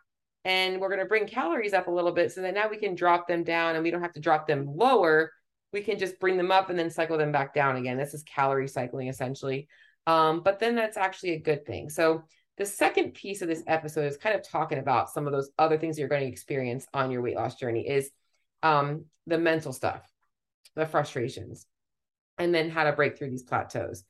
and 0.46 0.80
we're 0.80 0.90
going 0.90 1.00
to 1.00 1.06
bring 1.06 1.26
calories 1.26 1.74
up 1.74 1.88
a 1.88 1.92
little 1.92 2.12
bit 2.12 2.32
so 2.32 2.42
that 2.42 2.54
now 2.54 2.70
we 2.70 2.78
can 2.78 2.96
drop 2.96 3.28
them 3.28 3.44
down 3.44 3.76
and 3.76 3.84
we 3.84 3.92
don't 3.92 4.02
have 4.02 4.14
to 4.14 4.20
drop 4.20 4.48
them 4.48 4.66
lower 4.68 5.32
we 5.74 5.82
can 5.82 5.98
just 5.98 6.20
bring 6.20 6.38
them 6.38 6.52
up 6.52 6.70
and 6.70 6.78
then 6.78 6.92
cycle 6.92 7.18
them 7.18 7.32
back 7.32 7.54
down 7.54 7.76
again. 7.76 7.98
This 7.98 8.14
is 8.14 8.24
calorie 8.24 8.68
cycling 8.68 9.08
essentially. 9.08 9.68
Um, 10.06 10.42
but 10.42 10.60
then 10.60 10.76
that's 10.76 10.98
actually 10.98 11.32
a 11.32 11.40
good 11.40 11.66
thing. 11.66 11.90
So 11.90 12.24
the 12.58 12.66
second 12.66 13.16
piece 13.16 13.42
of 13.42 13.48
this 13.48 13.64
episode 13.66 14.06
is 14.06 14.18
kind 14.18 14.36
of 14.36 14.48
talking 14.48 14.78
about 14.78 15.10
some 15.10 15.26
of 15.26 15.34
those 15.34 15.50
other 15.58 15.78
things 15.78 15.98
you're 15.98 16.08
going 16.08 16.22
to 16.22 16.28
experience 16.28 16.86
on 16.94 17.10
your 17.10 17.22
weight 17.22 17.36
loss 17.36 17.56
journey 17.56 17.88
is 17.88 18.12
um, 18.62 19.06
the 19.26 19.40
mental 19.40 19.74
stuff, 19.74 20.08
the 20.76 20.86
frustrations, 20.86 21.66
and 22.38 22.54
then 22.54 22.70
how 22.70 22.84
to 22.84 22.94
break 22.94 23.18
through 23.18 23.32
these 23.32 23.44
plateaus. 23.44 24.04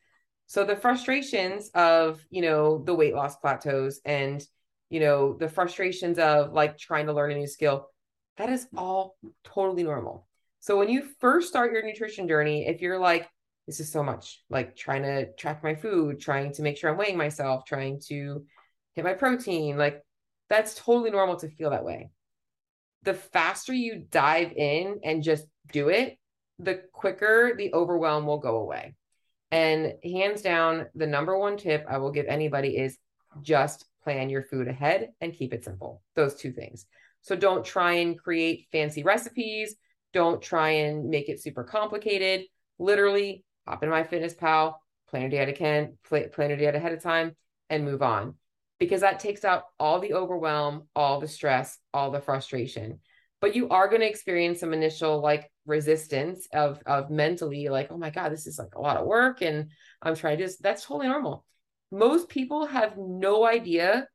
So 0.53 0.63
the 0.63 0.75
frustrations 0.75 1.72
of, 1.74 2.24
you 2.29 2.43
know, 2.43 2.77
the 2.77 2.93
weight 2.93 3.15
loss 3.15 3.36
plateaus 3.38 4.00
and, 4.05 4.39
you 4.91 5.00
know, 5.00 5.33
the 5.33 5.50
frustrations 5.50 6.19
of 6.19 6.53
like 6.53 6.77
trying 6.77 7.07
to 7.07 7.13
learn 7.13 7.31
a 7.31 7.36
new 7.36 7.48
skill, 7.48 7.88
that 8.38 8.51
is 8.51 8.67
all 8.77 9.15
totally 9.43 9.81
normal. 9.81 10.27
So 10.60 10.77
when 10.77 10.89
you 10.89 11.10
first 11.19 11.48
start 11.48 11.72
your 11.72 11.83
nutrition 11.83 12.27
journey, 12.27 12.67
if 12.67 12.81
you're 12.81 13.00
like, 13.00 13.27
this 13.65 13.79
is 13.79 13.91
so 13.91 14.03
much, 14.03 14.43
like 14.48 14.75
trying 14.75 15.01
to 15.01 15.33
track 15.33 15.63
my 15.63 15.74
food, 15.74 16.22
trying 16.22 16.53
to 16.53 16.62
make 16.62 16.77
sure 16.77 16.91
I'm 16.91 16.98
weighing 16.98 17.17
myself, 17.17 17.65
trying 17.65 18.00
to 18.10 18.45
hit 18.93 19.03
my 19.03 19.13
protein, 19.13 19.79
like 19.79 20.03
that's 20.51 20.75
totally 20.75 21.10
normal 21.10 21.38
to 21.38 21.50
feel 21.50 21.72
that 21.72 21.83
way. 21.83 22.12
The 23.01 23.15
faster 23.15 23.74
you 23.74 24.05
dive 24.07 24.51
in 24.51 25.00
and 25.03 25.24
just 25.24 25.48
do 25.72 25.89
it, 25.89 26.19
the 26.60 26.83
quicker 26.93 27.55
the 27.57 27.74
overwhelm 27.74 28.27
will 28.27 28.38
go 28.38 28.57
away. 28.57 28.93
And 29.53 29.93
hands 30.03 30.41
down, 30.41 30.88
the 30.95 31.05
number 31.05 31.38
one 31.38 31.57
tip 31.57 31.86
I 31.88 32.00
will 32.00 32.10
give 32.10 32.25
anybody 32.25 32.75
is 32.75 32.98
just 33.43 33.86
plan 34.03 34.31
your 34.31 34.41
food 34.41 34.67
ahead 34.67 35.10
and 35.22 35.31
keep 35.31 35.53
it 35.53 35.63
simple. 35.63 36.01
Those 36.15 36.33
two 36.33 36.51
things. 36.51 36.88
So 37.22 37.36
don't 37.36 37.63
try 37.63 37.93
and 37.93 38.19
create 38.19 38.65
fancy 38.72 39.03
recipes. 39.03 39.75
Don't 40.12 40.41
try 40.41 40.69
and 40.72 41.07
make 41.07 41.29
it 41.29 41.39
super 41.39 41.63
complicated. 41.63 42.48
Literally, 42.79 43.45
hop 43.67 43.83
in 43.83 43.89
MyFitnessPal, 43.89 44.74
plan 45.07 45.22
your 45.22 45.29
day 45.29 45.53
ahead, 45.53 45.98
plan 46.03 46.50
your 46.50 46.57
day 46.57 46.65
ahead 46.65 46.93
of 46.93 47.03
time, 47.03 47.36
and 47.69 47.86
move 47.86 48.01
on. 48.01 48.33
Because 48.79 49.01
that 49.01 49.19
takes 49.19 49.45
out 49.45 49.65
all 49.79 50.00
the 50.00 50.15
overwhelm, 50.15 50.88
all 50.95 51.19
the 51.19 51.27
stress, 51.27 51.77
all 51.93 52.10
the 52.10 52.22
frustration. 52.22 53.01
But 53.39 53.55
you 53.55 53.69
are 53.69 53.88
going 53.88 54.01
to 54.01 54.10
experience 54.10 54.62
some 54.62 54.74
initial 54.74 55.22
like 55.22 55.51
resistance 55.65 56.48
of 56.53 56.79
of 56.86 57.10
mentally 57.10 57.70
like, 57.70 57.91
oh 57.91 57.98
my 57.98 58.10
God, 58.10 58.32
this 58.32 58.48
is 58.48 58.60
like 58.60 58.75
a 58.75 58.82
lot 58.82 58.98
of 58.98 59.05
work. 59.05 59.41
And 59.41 59.70
I'm 60.01 60.15
trying 60.15 60.38
to 60.38 60.43
just 60.43 60.62
that's 60.62 60.86
totally 60.86 61.08
normal. 61.08 61.46
Most 61.91 62.29
people 62.29 62.65
have 62.65 62.98
no 62.98 63.46
idea 63.46 64.08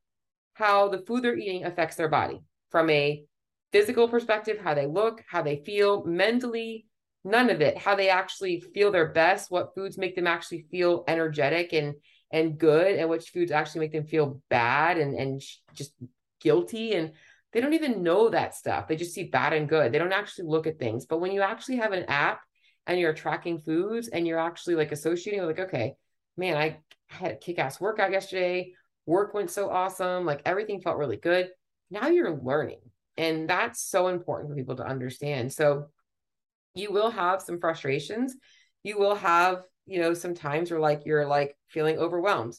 how 0.54 0.88
the 0.88 0.98
food 0.98 1.22
they're 1.22 1.36
eating 1.36 1.64
affects 1.64 1.96
their 1.96 2.08
body 2.08 2.40
from 2.70 2.90
a 2.90 3.24
physical 3.72 4.08
perspective, 4.08 4.58
how 4.58 4.74
they 4.74 4.86
look, 4.86 5.22
how 5.28 5.42
they 5.42 5.62
feel 5.64 6.04
mentally, 6.04 6.86
none 7.24 7.50
of 7.50 7.60
it, 7.60 7.78
how 7.78 7.94
they 7.94 8.08
actually 8.08 8.60
feel 8.74 8.90
their 8.90 9.12
best, 9.12 9.50
what 9.50 9.74
foods 9.74 9.98
make 9.98 10.16
them 10.16 10.26
actually 10.26 10.66
feel 10.70 11.04
energetic 11.08 11.72
and 11.72 11.94
and 12.30 12.58
good, 12.58 12.96
and 12.96 13.08
which 13.08 13.30
foods 13.30 13.50
actually 13.52 13.80
make 13.80 13.92
them 13.92 14.06
feel 14.06 14.42
bad 14.50 14.98
and 14.98 15.14
and 15.14 15.42
just 15.74 15.92
guilty 16.40 16.94
and 16.94 17.12
they 17.52 17.60
don't 17.60 17.74
even 17.74 18.02
know 18.02 18.28
that 18.28 18.54
stuff. 18.54 18.88
They 18.88 18.96
just 18.96 19.14
see 19.14 19.24
bad 19.24 19.52
and 19.52 19.68
good. 19.68 19.92
They 19.92 19.98
don't 19.98 20.12
actually 20.12 20.48
look 20.48 20.66
at 20.66 20.78
things. 20.78 21.06
But 21.06 21.20
when 21.20 21.32
you 21.32 21.40
actually 21.40 21.76
have 21.76 21.92
an 21.92 22.04
app 22.04 22.40
and 22.86 22.98
you're 22.98 23.14
tracking 23.14 23.58
foods 23.58 24.08
and 24.08 24.26
you're 24.26 24.38
actually 24.38 24.74
like 24.74 24.92
associating 24.92 25.44
like, 25.44 25.58
okay, 25.58 25.94
man, 26.36 26.56
I 26.56 26.78
had 27.06 27.32
a 27.32 27.36
kick-ass 27.36 27.80
workout 27.80 28.12
yesterday. 28.12 28.74
Work 29.06 29.32
went 29.32 29.50
so 29.50 29.70
awesome. 29.70 30.26
Like 30.26 30.42
everything 30.44 30.80
felt 30.80 30.98
really 30.98 31.16
good. 31.16 31.48
Now 31.90 32.08
you're 32.08 32.38
learning 32.38 32.80
and 33.16 33.48
that's 33.48 33.82
so 33.82 34.08
important 34.08 34.50
for 34.50 34.56
people 34.56 34.76
to 34.76 34.86
understand. 34.86 35.52
So 35.52 35.86
you 36.74 36.92
will 36.92 37.10
have 37.10 37.42
some 37.42 37.58
frustrations. 37.58 38.36
You 38.82 38.98
will 38.98 39.16
have, 39.16 39.62
you 39.86 40.00
know, 40.00 40.14
some 40.14 40.34
times 40.34 40.70
where 40.70 40.80
like 40.80 41.02
you're 41.06 41.26
like 41.26 41.56
feeling 41.68 41.98
overwhelmed. 41.98 42.54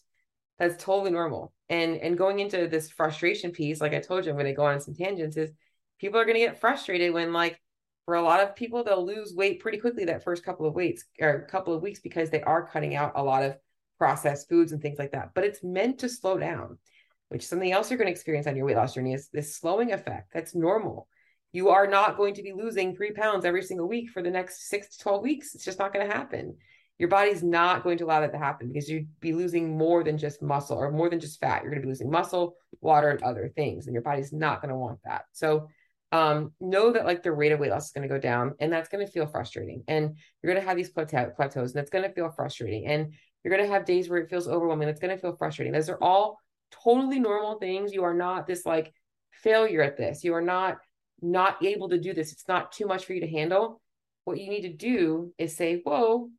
That's 0.57 0.83
totally 0.83 1.11
normal. 1.11 1.53
And 1.69 1.97
and 1.97 2.17
going 2.17 2.39
into 2.39 2.67
this 2.67 2.89
frustration 2.89 3.51
piece, 3.51 3.81
like 3.81 3.93
I 3.93 3.99
told 3.99 4.25
you, 4.25 4.31
I'm 4.31 4.37
going 4.37 4.47
to 4.47 4.53
go 4.53 4.65
on 4.65 4.81
some 4.81 4.95
tangents. 4.95 5.37
Is 5.37 5.51
people 5.99 6.19
are 6.19 6.25
going 6.25 6.35
to 6.35 6.45
get 6.45 6.59
frustrated 6.59 7.13
when 7.13 7.33
like 7.33 7.61
for 8.05 8.15
a 8.15 8.21
lot 8.21 8.41
of 8.41 8.55
people 8.55 8.83
they'll 8.83 9.05
lose 9.05 9.33
weight 9.35 9.59
pretty 9.59 9.77
quickly 9.77 10.05
that 10.05 10.23
first 10.23 10.43
couple 10.43 10.65
of 10.65 10.73
weeks 10.73 11.05
or 11.21 11.47
couple 11.51 11.73
of 11.73 11.83
weeks 11.83 11.99
because 11.99 12.29
they 12.29 12.41
are 12.41 12.67
cutting 12.67 12.95
out 12.95 13.13
a 13.15 13.23
lot 13.23 13.43
of 13.43 13.55
processed 13.99 14.49
foods 14.49 14.71
and 14.71 14.81
things 14.81 14.97
like 14.97 15.11
that. 15.11 15.31
But 15.35 15.43
it's 15.43 15.63
meant 15.63 15.99
to 15.99 16.09
slow 16.09 16.37
down, 16.37 16.79
which 17.27 17.45
something 17.45 17.71
else 17.71 17.91
you're 17.91 17.97
going 17.97 18.07
to 18.07 18.11
experience 18.11 18.47
on 18.47 18.55
your 18.55 18.65
weight 18.65 18.77
loss 18.77 18.95
journey 18.95 19.13
is 19.13 19.29
this 19.29 19.55
slowing 19.55 19.91
effect. 19.91 20.33
That's 20.33 20.55
normal 20.55 21.07
you 21.51 21.69
are 21.69 21.87
not 21.87 22.17
going 22.17 22.35
to 22.35 22.43
be 22.43 22.53
losing 22.53 22.95
three 22.95 23.11
pounds 23.11 23.45
every 23.45 23.63
single 23.63 23.87
week 23.87 24.09
for 24.11 24.21
the 24.21 24.29
next 24.29 24.69
six 24.69 24.89
to 24.89 24.99
12 24.99 25.23
weeks. 25.23 25.55
It's 25.55 25.65
just 25.65 25.79
not 25.79 25.93
going 25.93 26.07
to 26.07 26.15
happen. 26.15 26.57
Your 26.99 27.09
body's 27.09 27.41
not 27.41 27.83
going 27.83 27.97
to 27.97 28.05
allow 28.05 28.19
that 28.19 28.33
to 28.33 28.37
happen 28.37 28.67
because 28.67 28.89
you'd 28.89 29.07
be 29.19 29.33
losing 29.33 29.77
more 29.77 30.03
than 30.03 30.17
just 30.17 30.41
muscle 30.41 30.77
or 30.77 30.91
more 30.91 31.09
than 31.09 31.19
just 31.19 31.39
fat. 31.39 31.63
You're 31.63 31.71
going 31.71 31.81
to 31.81 31.85
be 31.85 31.91
losing 31.91 32.11
muscle, 32.11 32.55
water, 32.81 33.09
and 33.09 33.23
other 33.23 33.51
things. 33.55 33.87
And 33.87 33.93
your 33.93 34.03
body's 34.03 34.33
not 34.33 34.61
going 34.61 34.69
to 34.69 34.77
want 34.77 34.99
that. 35.05 35.23
So 35.31 35.69
um, 36.11 36.51
know 36.59 36.91
that 36.91 37.05
like 37.05 37.23
the 37.23 37.31
rate 37.31 37.51
of 37.51 37.59
weight 37.59 37.71
loss 37.71 37.87
is 37.87 37.91
going 37.91 38.07
to 38.07 38.13
go 38.13 38.19
down 38.19 38.55
and 38.59 38.71
that's 38.71 38.89
going 38.89 39.05
to 39.05 39.11
feel 39.11 39.27
frustrating. 39.27 39.83
And 39.87 40.17
you're 40.43 40.53
going 40.53 40.61
to 40.61 40.67
have 40.67 40.77
these 40.77 40.89
plateaus 40.89 41.71
and 41.71 41.81
it's 41.81 41.89
going 41.89 42.03
to 42.03 42.13
feel 42.13 42.31
frustrating. 42.35 42.85
And 42.87 43.13
you're 43.43 43.55
going 43.55 43.65
to 43.65 43.73
have 43.73 43.85
days 43.85 44.09
where 44.09 44.19
it 44.19 44.29
feels 44.29 44.47
overwhelming. 44.47 44.89
It's 44.89 44.99
going 44.99 45.15
to 45.15 45.21
feel 45.21 45.35
frustrating. 45.37 45.73
Those 45.73 45.89
are 45.89 46.01
all 46.01 46.37
totally 46.71 47.19
normal 47.19 47.59
things. 47.59 47.93
You 47.93 48.03
are 48.03 48.13
not 48.13 48.45
this 48.45 48.65
like 48.65 48.93
failure 49.31 49.81
at 49.81 49.97
this. 49.97 50.23
You 50.23 50.33
are 50.33 50.41
not 50.41 50.77
not 51.21 51.63
able 51.63 51.89
to 51.89 51.97
do 51.97 52.13
this, 52.13 52.31
it's 52.31 52.47
not 52.47 52.71
too 52.71 52.85
much 52.85 53.05
for 53.05 53.13
you 53.13 53.21
to 53.21 53.27
handle. 53.27 53.81
What 54.25 54.39
you 54.39 54.49
need 54.49 54.61
to 54.61 54.73
do 54.73 55.33
is 55.37 55.55
say, 55.55 55.81
whoa, 55.83 56.29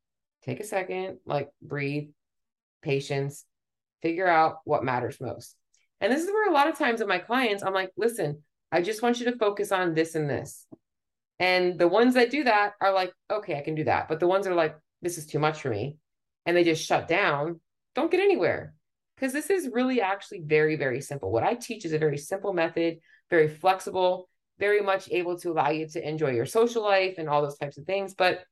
take 0.45 0.61
a 0.61 0.65
second, 0.65 1.19
like 1.27 1.51
breathe, 1.63 2.09
patience, 2.83 3.45
figure 4.03 4.27
out 4.27 4.59
what 4.65 4.85
matters 4.85 5.19
most. 5.21 5.57
And 6.01 6.13
this 6.13 6.23
is 6.23 6.31
where 6.31 6.49
a 6.49 6.55
lot 6.55 6.69
of 6.69 6.79
times 6.79 7.01
with 7.01 7.09
my 7.09 7.19
clients, 7.19 7.63
I'm 7.63 7.75
like, 7.75 7.93
listen, 7.97 8.43
I 8.73 8.83
just 8.83 9.03
want 9.03 9.21
you 9.21 9.27
to 9.27 9.37
focus 9.37 9.73
on 9.73 9.95
this 9.95 10.15
and 10.15 10.29
this. 10.29 10.67
And 11.39 11.79
the 11.79 11.89
ones 11.89 12.15
that 12.15 12.31
do 12.31 12.45
that 12.45 12.73
are 12.81 12.93
like, 12.93 13.13
okay, 13.31 13.59
I 13.59 13.63
can 13.63 13.75
do 13.75 13.85
that. 13.85 14.09
But 14.09 14.21
the 14.21 14.29
ones 14.29 14.47
that 14.47 14.53
are 14.53 14.57
like, 14.57 14.77
this 15.03 15.19
is 15.19 15.27
too 15.27 15.39
much 15.39 15.61
for 15.63 15.71
me, 15.71 15.97
and 16.47 16.57
they 16.57 16.65
just 16.65 16.85
shut 16.85 17.09
down, 17.09 17.61
don't 17.95 18.11
get 18.11 18.21
anywhere. 18.21 18.75
Because 19.17 19.33
this 19.33 19.51
is 19.51 19.69
really 19.73 20.01
actually 20.01 20.43
very, 20.45 20.77
very 20.77 21.01
simple. 21.01 21.31
What 21.31 21.43
I 21.43 21.55
teach 21.55 21.85
is 21.85 21.93
a 21.93 21.99
very 21.99 22.17
simple 22.17 22.55
method, 22.55 22.99
very 23.29 23.49
flexible 23.49 24.31
very 24.61 24.83
much 24.83 25.09
able 25.11 25.39
to 25.39 25.51
allow 25.51 25.71
you 25.71 25.89
to 25.89 26.07
enjoy 26.07 26.31
your 26.31 26.47
social 26.47 26.83
life 26.83 27.15
and 27.19 27.29
all 27.29 27.43
those 27.43 27.57
types 27.57 27.79
of 27.79 27.87
things. 27.87 28.15
But 28.15 28.45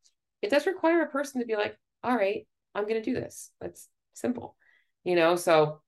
it 0.43 0.51
does 0.51 0.67
require 0.67 1.03
a 1.03 1.09
person 1.09 1.41
to 1.41 1.47
be 1.47 1.57
like, 1.57 1.77
all 2.03 2.17
right, 2.17 2.47
I'm 2.75 2.85
going 2.85 3.03
to 3.03 3.11
do 3.11 3.15
this. 3.15 3.51
That's 3.61 3.89
simple, 4.15 4.57
you 5.05 5.17
know? 5.17 5.37
So 5.37 5.81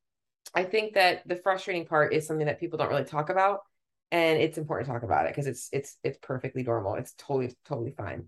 I 0.55 0.65
think 0.65 0.95
that 0.95 1.27
the 1.27 1.37
frustrating 1.37 1.87
part 1.87 2.13
is 2.13 2.27
something 2.27 2.47
that 2.47 2.61
people 2.61 2.79
don't 2.79 2.89
really 2.89 3.05
talk 3.05 3.31
about. 3.31 3.61
And 4.13 4.41
it's 4.41 4.59
important 4.59 4.89
to 4.89 4.93
talk 4.93 5.05
about 5.05 5.27
it 5.27 5.33
because 5.33 5.47
it's 5.47 5.69
it's 5.73 5.97
it's 6.03 6.19
perfectly 6.21 6.65
normal. 6.65 6.97
It's 6.97 7.15
totally, 7.17 7.55
totally 7.65 7.93
fine. 7.93 8.27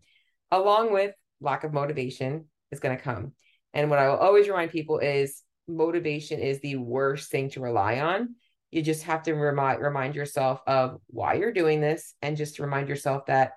Along 0.53 0.93
with 0.93 1.13
lack 1.41 1.65
of 1.65 1.73
motivation 1.73 2.45
is 2.71 2.79
going 2.79 2.97
to 2.97 3.03
come. 3.03 3.33
And 3.75 3.91
what 3.91 3.99
I 3.99 4.09
will 4.09 4.19
always 4.19 4.47
remind 4.47 4.71
people 4.71 5.01
is 5.01 5.43
motivation 5.67 6.39
is 6.39 6.61
the 6.61 6.77
worst 6.77 7.33
thing 7.33 7.51
to 7.51 7.61
rely 7.61 7.99
on 7.99 8.37
you 8.73 8.81
just 8.83 9.05
have 9.05 9.23
to 9.23 9.35
remind 9.35 9.81
remind 9.81 10.17
yourself 10.17 10.61
of 10.67 10.99
why 11.07 11.35
you're 11.35 11.53
doing 11.53 11.81
this 11.81 12.15
and 12.23 12.37
just 12.37 12.59
remind 12.59 12.89
yourself 12.89 13.27
that 13.27 13.53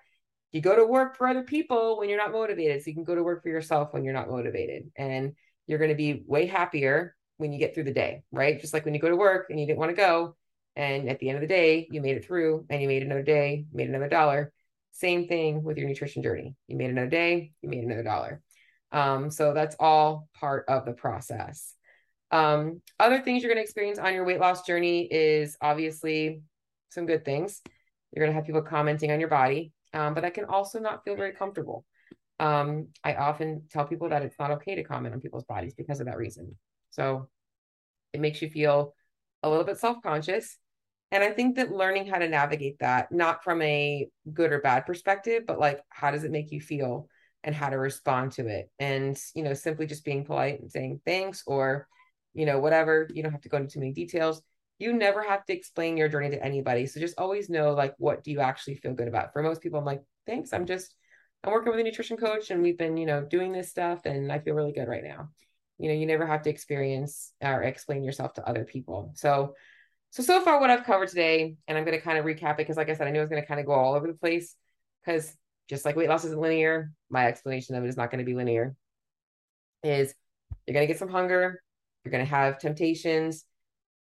you 0.56 0.62
go 0.62 0.74
to 0.74 0.86
work 0.86 1.18
for 1.18 1.28
other 1.28 1.44
people 1.44 2.00
when 2.00 2.08
you're 2.08 2.18
not 2.18 2.32
motivated 2.32 2.82
so 2.82 2.90
you 2.90 2.94
can 2.94 3.04
go 3.04 3.14
to 3.14 3.24
work 3.24 3.44
for 3.44 3.50
yourself 3.50 3.90
when 3.92 4.06
you're 4.06 4.14
not 4.14 4.30
motivated 4.30 4.90
and 4.96 5.34
you're 5.68 5.80
going 5.80 5.90
to 5.90 5.96
be 5.96 6.24
way 6.26 6.46
happier 6.46 7.14
when 7.36 7.52
you 7.52 7.60
get 7.60 7.74
through 7.74 7.84
the 7.84 7.94
day 7.94 8.24
right? 8.32 8.62
Just 8.62 8.74
like 8.74 8.86
when 8.86 8.94
you 8.94 9.02
go 9.02 9.10
to 9.10 9.18
work 9.18 9.48
and 9.50 9.60
you 9.60 9.66
didn't 9.66 9.80
want 9.80 9.90
to 9.90 9.96
go 9.96 10.38
and 10.78 11.10
at 11.10 11.20
the 11.20 11.28
end 11.28 11.36
of 11.36 11.42
the 11.42 11.48
day 11.48 11.90
you 11.92 12.02
made 12.02 12.16
it 12.16 12.26
through 12.26 12.66
and 12.70 12.82
you 12.82 12.88
made 12.88 13.04
another 13.04 13.22
day 13.22 13.66
made 13.74 13.90
another 13.90 14.08
dollar. 14.08 14.54
Same 14.94 15.28
thing 15.28 15.62
with 15.62 15.78
your 15.78 15.90
nutrition 15.90 16.24
journey. 16.24 16.56
You 16.68 16.78
made 16.78 16.90
another 16.90 17.10
day 17.10 17.52
you 17.62 17.68
made 17.68 17.84
another 17.84 18.04
dollar. 18.04 18.42
Um, 18.94 19.30
so 19.30 19.54
that's 19.54 19.76
all 19.78 20.30
part 20.40 20.64
of 20.70 20.86
the 20.86 20.94
process. 20.94 21.74
Um, 22.32 22.82
other 22.98 23.20
things 23.20 23.44
you're 23.44 23.52
going 23.52 23.62
to 23.62 23.64
experience 23.64 24.00
on 24.00 24.14
your 24.14 24.24
weight 24.24 24.40
loss 24.40 24.66
journey 24.66 25.06
is 25.12 25.58
obviously 25.60 26.44
some 26.92 27.06
good 27.06 27.26
things. 27.26 27.62
You're 28.14 28.24
going 28.24 28.32
to 28.32 28.36
have 28.36 28.46
people 28.46 28.62
commenting 28.62 29.12
on 29.12 29.20
your 29.20 29.28
body, 29.28 29.74
um, 29.96 30.14
but 30.14 30.26
I 30.26 30.30
can 30.30 30.46
also 30.46 30.80
not 30.80 31.04
feel 31.04 31.16
very 31.16 31.32
comfortable. 31.32 31.86
Um, 32.40 32.90
I 33.04 33.16
often 33.16 33.64
tell 33.72 33.86
people 33.88 34.10
that 34.10 34.22
it's 34.22 34.38
not 34.38 34.52
okay 34.52 34.76
to 34.76 34.84
comment 34.84 35.16
on 35.16 35.22
people's 35.22 35.46
bodies 35.46 35.74
because 35.74 36.02
of 36.02 36.08
that 36.08 36.18
reason. 36.18 36.56
So 36.92 37.30
it 38.14 38.20
makes 38.20 38.42
you 38.42 38.50
feel 38.50 38.94
a 39.42 39.50
little 39.50 39.64
bit 39.64 39.80
self 39.80 40.04
conscious. 40.04 40.58
And 41.12 41.24
I 41.24 41.32
think 41.32 41.56
that 41.56 41.72
learning 41.72 42.08
how 42.08 42.18
to 42.18 42.28
navigate 42.28 42.80
that, 42.80 43.12
not 43.12 43.44
from 43.44 43.62
a 43.62 44.08
good 44.34 44.52
or 44.52 44.60
bad 44.60 44.86
perspective, 44.86 45.44
but 45.48 45.60
like 45.60 45.82
how 45.90 46.12
does 46.12 46.26
it 46.26 46.32
make 46.32 46.52
you 46.52 46.60
feel 46.60 47.08
and 47.44 47.56
how 47.56 47.70
to 47.70 47.78
respond 47.78 48.34
to 48.34 48.48
it? 48.48 48.70
And, 48.80 49.18
you 49.34 49.44
know, 49.44 49.54
simply 49.54 49.86
just 49.86 50.04
being 50.04 50.26
polite 50.26 50.60
and 50.60 50.70
saying 50.70 51.02
thanks 51.06 51.44
or, 51.48 51.88
you 52.34 52.46
know, 52.46 52.60
whatever. 52.60 53.08
You 53.14 53.24
don't 53.24 53.32
have 53.32 53.42
to 53.42 53.50
go 53.50 53.58
into 53.58 53.76
too 53.76 53.80
many 53.80 53.94
details. 53.94 54.42
You 54.78 54.94
never 54.94 55.22
have 55.22 55.46
to 55.46 55.54
explain 55.54 55.98
your 55.98 56.10
journey 56.10 56.30
to 56.32 56.44
anybody. 56.44 56.86
So 56.86 57.00
just 57.00 57.20
always 57.20 57.50
know 57.50 57.74
like 57.74 57.96
what 57.98 58.24
do 58.24 58.32
you 58.32 58.40
actually 58.40 58.76
feel 58.76 58.94
good 58.94 59.08
about. 59.08 59.34
For 59.34 59.42
most 59.42 59.62
people, 59.62 59.80
I'm 59.80 59.86
like, 59.86 60.04
thanks. 60.26 60.54
I'm 60.54 60.66
just 60.66 60.94
I'm 61.44 61.52
working 61.52 61.72
with 61.72 61.80
a 61.80 61.84
nutrition 61.84 62.18
coach 62.18 62.50
and 62.50 62.62
we've 62.62 62.78
been, 62.78 62.98
you 62.98 63.06
know, 63.06 63.24
doing 63.24 63.52
this 63.52 63.70
stuff 63.70 64.02
and 64.06 64.32
I 64.32 64.40
feel 64.40 64.56
really 64.56 64.74
good 64.74 64.88
right 64.88 65.04
now. 65.04 65.30
You 65.78 65.90
know, 65.90 65.96
you 65.96 66.06
never 66.06 66.26
have 66.26 66.42
to 66.44 66.50
experience 66.50 67.34
or 67.42 67.64
explain 67.64 68.04
yourself 68.04 68.34
to 68.34 68.48
other 68.48 68.66
people. 68.66 69.12
So 69.16 69.56
so 70.16 70.24
so 70.24 70.42
far 70.42 70.62
what 70.62 70.70
I've 70.70 70.86
covered 70.86 71.10
today, 71.10 71.58
and 71.68 71.78
I'm 71.78 71.84
going 71.84 71.98
to 71.98 72.04
kind 72.04 72.18
of 72.18 72.24
recap 72.24 72.54
it 72.54 72.58
because 72.60 72.78
like 72.78 72.90
I 72.90 72.94
said, 72.94 73.06
I 73.06 73.12
knew 73.12 73.20
I 73.20 73.24
was 73.24 73.30
going 73.30 73.42
to 73.42 73.48
kind 73.48 73.60
of 73.60 73.66
go 73.66 73.74
all 73.74 73.96
over 73.96 74.08
the 74.08 74.14
place 74.14 74.56
because 75.06 75.36
just 75.68 75.84
like 75.84 75.98
weight 75.98 76.08
loss 76.08 76.24
isn't 76.24 76.40
linear, 76.40 76.92
my 77.10 77.28
explanation 77.28 77.76
of 77.76 77.84
it 77.84 77.88
is 77.88 77.98
not 77.98 78.12
going 78.12 78.20
to 78.20 78.26
be 78.26 78.34
linear. 78.34 78.76
Is 79.84 80.14
you're 80.66 80.74
going 80.74 80.88
to 80.88 80.92
get 80.92 81.00
some 81.00 81.10
hunger, 81.10 81.62
you're 82.04 82.12
going 82.12 82.24
to 82.24 82.30
have 82.30 82.60
temptations. 82.60 83.44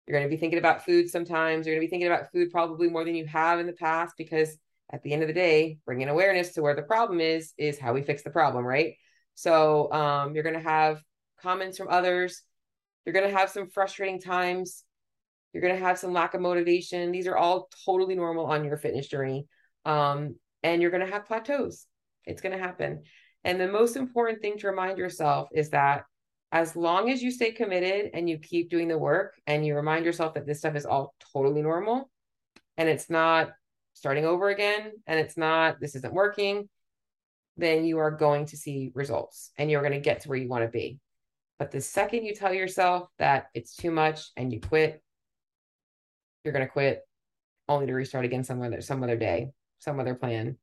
You're 0.07 0.19
going 0.19 0.29
to 0.29 0.35
be 0.35 0.41
thinking 0.41 0.59
about 0.59 0.85
food 0.85 1.09
sometimes. 1.09 1.67
You're 1.67 1.77
going 1.77 1.87
to 1.87 1.87
be 1.87 1.91
thinking 1.91 2.11
about 2.11 2.33
food 2.33 2.51
probably 2.51 2.89
more 2.89 3.05
than 3.05 3.15
you 3.15 3.27
have 3.27 3.61
in 3.61 3.67
the 3.67 3.73
past 3.73 4.15
because 4.19 4.57
at 4.93 5.03
the 5.03 5.13
end 5.13 5.23
of 5.23 5.29
the 5.29 5.35
day, 5.35 5.79
bringing 5.87 6.09
awareness 6.09 6.53
to 6.55 6.63
where 6.63 6.75
the 6.75 6.83
problem 6.83 7.21
is, 7.21 7.53
is 7.57 7.79
how 7.79 7.93
we 7.93 8.03
fix 8.03 8.23
the 8.23 8.31
problem, 8.31 8.65
right? 8.65 8.95
So 9.35 9.93
um, 9.93 10.35
you're 10.35 10.43
going 10.43 10.57
to 10.57 10.61
have 10.61 11.01
comments 11.41 11.79
from 11.79 11.89
others. 11.89 12.43
You're 13.05 13.13
going 13.13 13.31
to 13.31 13.37
have 13.37 13.51
some 13.51 13.69
frustrating 13.69 14.21
times. 14.21 14.85
You're 15.53 15.63
going 15.63 15.77
to 15.77 15.85
have 15.85 15.99
some 15.99 16.13
lack 16.13 16.35
of 16.35 16.41
motivation. 16.41 17.13
These 17.13 17.27
are 17.27 17.37
all 17.37 17.69
totally 17.85 18.15
normal 18.15 18.47
on 18.47 18.65
your 18.65 18.77
fitness 18.77 19.09
journey. 19.09 19.47
Um, 19.85 20.37
and 20.63 20.83
you're 20.83 20.91
going 20.91 21.07
to 21.07 21.13
have 21.13 21.27
plateaus. 21.27 21.87
It's 22.27 22.43
going 22.43 22.57
to 22.57 22.63
happen. 22.63 23.03
And 23.45 23.61
the 23.61 23.69
most 23.69 23.97
important 23.97 24.43
thing 24.43 24.59
to 24.59 24.69
remind 24.69 24.99
yourself 24.99 25.49
is 25.55 25.71
that 25.71 26.05
as 26.53 26.75
long 26.75 27.11
as 27.11 27.23
you 27.23 27.31
stay 27.31 27.53
committed 27.53 28.11
and 28.13 28.29
you 28.29 28.39
keep 28.39 28.71
doing 28.71 28.89
the 28.89 28.99
work 28.99 29.35
and 29.47 29.65
you 29.65 29.75
remind 29.77 30.05
yourself 30.05 30.35
that 30.35 30.47
this 30.47 30.59
stuff 30.59 30.75
is 30.75 30.87
all 30.87 31.15
totally 31.33 31.63
normal 31.63 32.11
and 32.77 32.89
it's 32.89 33.09
not 33.09 33.51
starting 33.95 34.25
over 34.25 34.49
again 34.49 34.93
and 35.07 35.21
it's 35.21 35.37
not 35.37 35.81
this 35.81 35.95
isn't 35.95 36.15
working 36.15 36.69
then 37.57 37.85
you 37.85 37.99
are 37.99 38.11
going 38.11 38.47
to 38.47 38.57
see 38.57 38.91
results 38.95 39.53
and 39.59 39.71
you're 39.71 39.83
going 39.83 39.93
to 39.93 40.01
get 40.01 40.21
to 40.21 40.29
where 40.29 40.39
you 40.39 40.49
want 40.49 40.65
to 40.65 40.71
be. 40.71 40.99
But 41.59 41.71
the 41.71 41.81
second 41.81 42.25
you 42.25 42.35
tell 42.35 42.55
yourself 42.55 43.09
that 43.19 43.47
it's 43.55 43.77
too 43.77 43.91
much 43.91 44.31
and 44.37 44.53
you 44.53 44.61
quit 44.61 45.03
you're 46.43 46.55
going 46.55 46.65
to 46.65 46.73
quit 46.73 47.03
only 47.69 47.87
to 47.87 47.93
restart 47.93 48.25
again 48.25 48.43
some 48.43 48.63
other 48.63 48.81
some 48.81 49.03
other 49.03 49.17
day 49.17 49.51
some 49.79 50.01
other 50.01 50.15
plan 50.15 50.57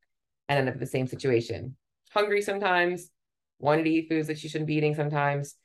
and 0.49 0.59
end 0.59 0.69
up 0.69 0.75
in 0.75 0.79
the 0.79 0.87
same 0.87 1.07
situation. 1.07 1.75
Hungry 2.11 2.41
sometimes 2.41 3.09
wanting 3.59 3.85
to 3.85 3.91
eat 3.91 4.09
foods 4.09 4.27
that 4.27 4.41
you 4.41 4.49
shouldn't 4.49 4.67
be 4.67 4.75
eating 4.75 4.95
sometimes 4.95 5.55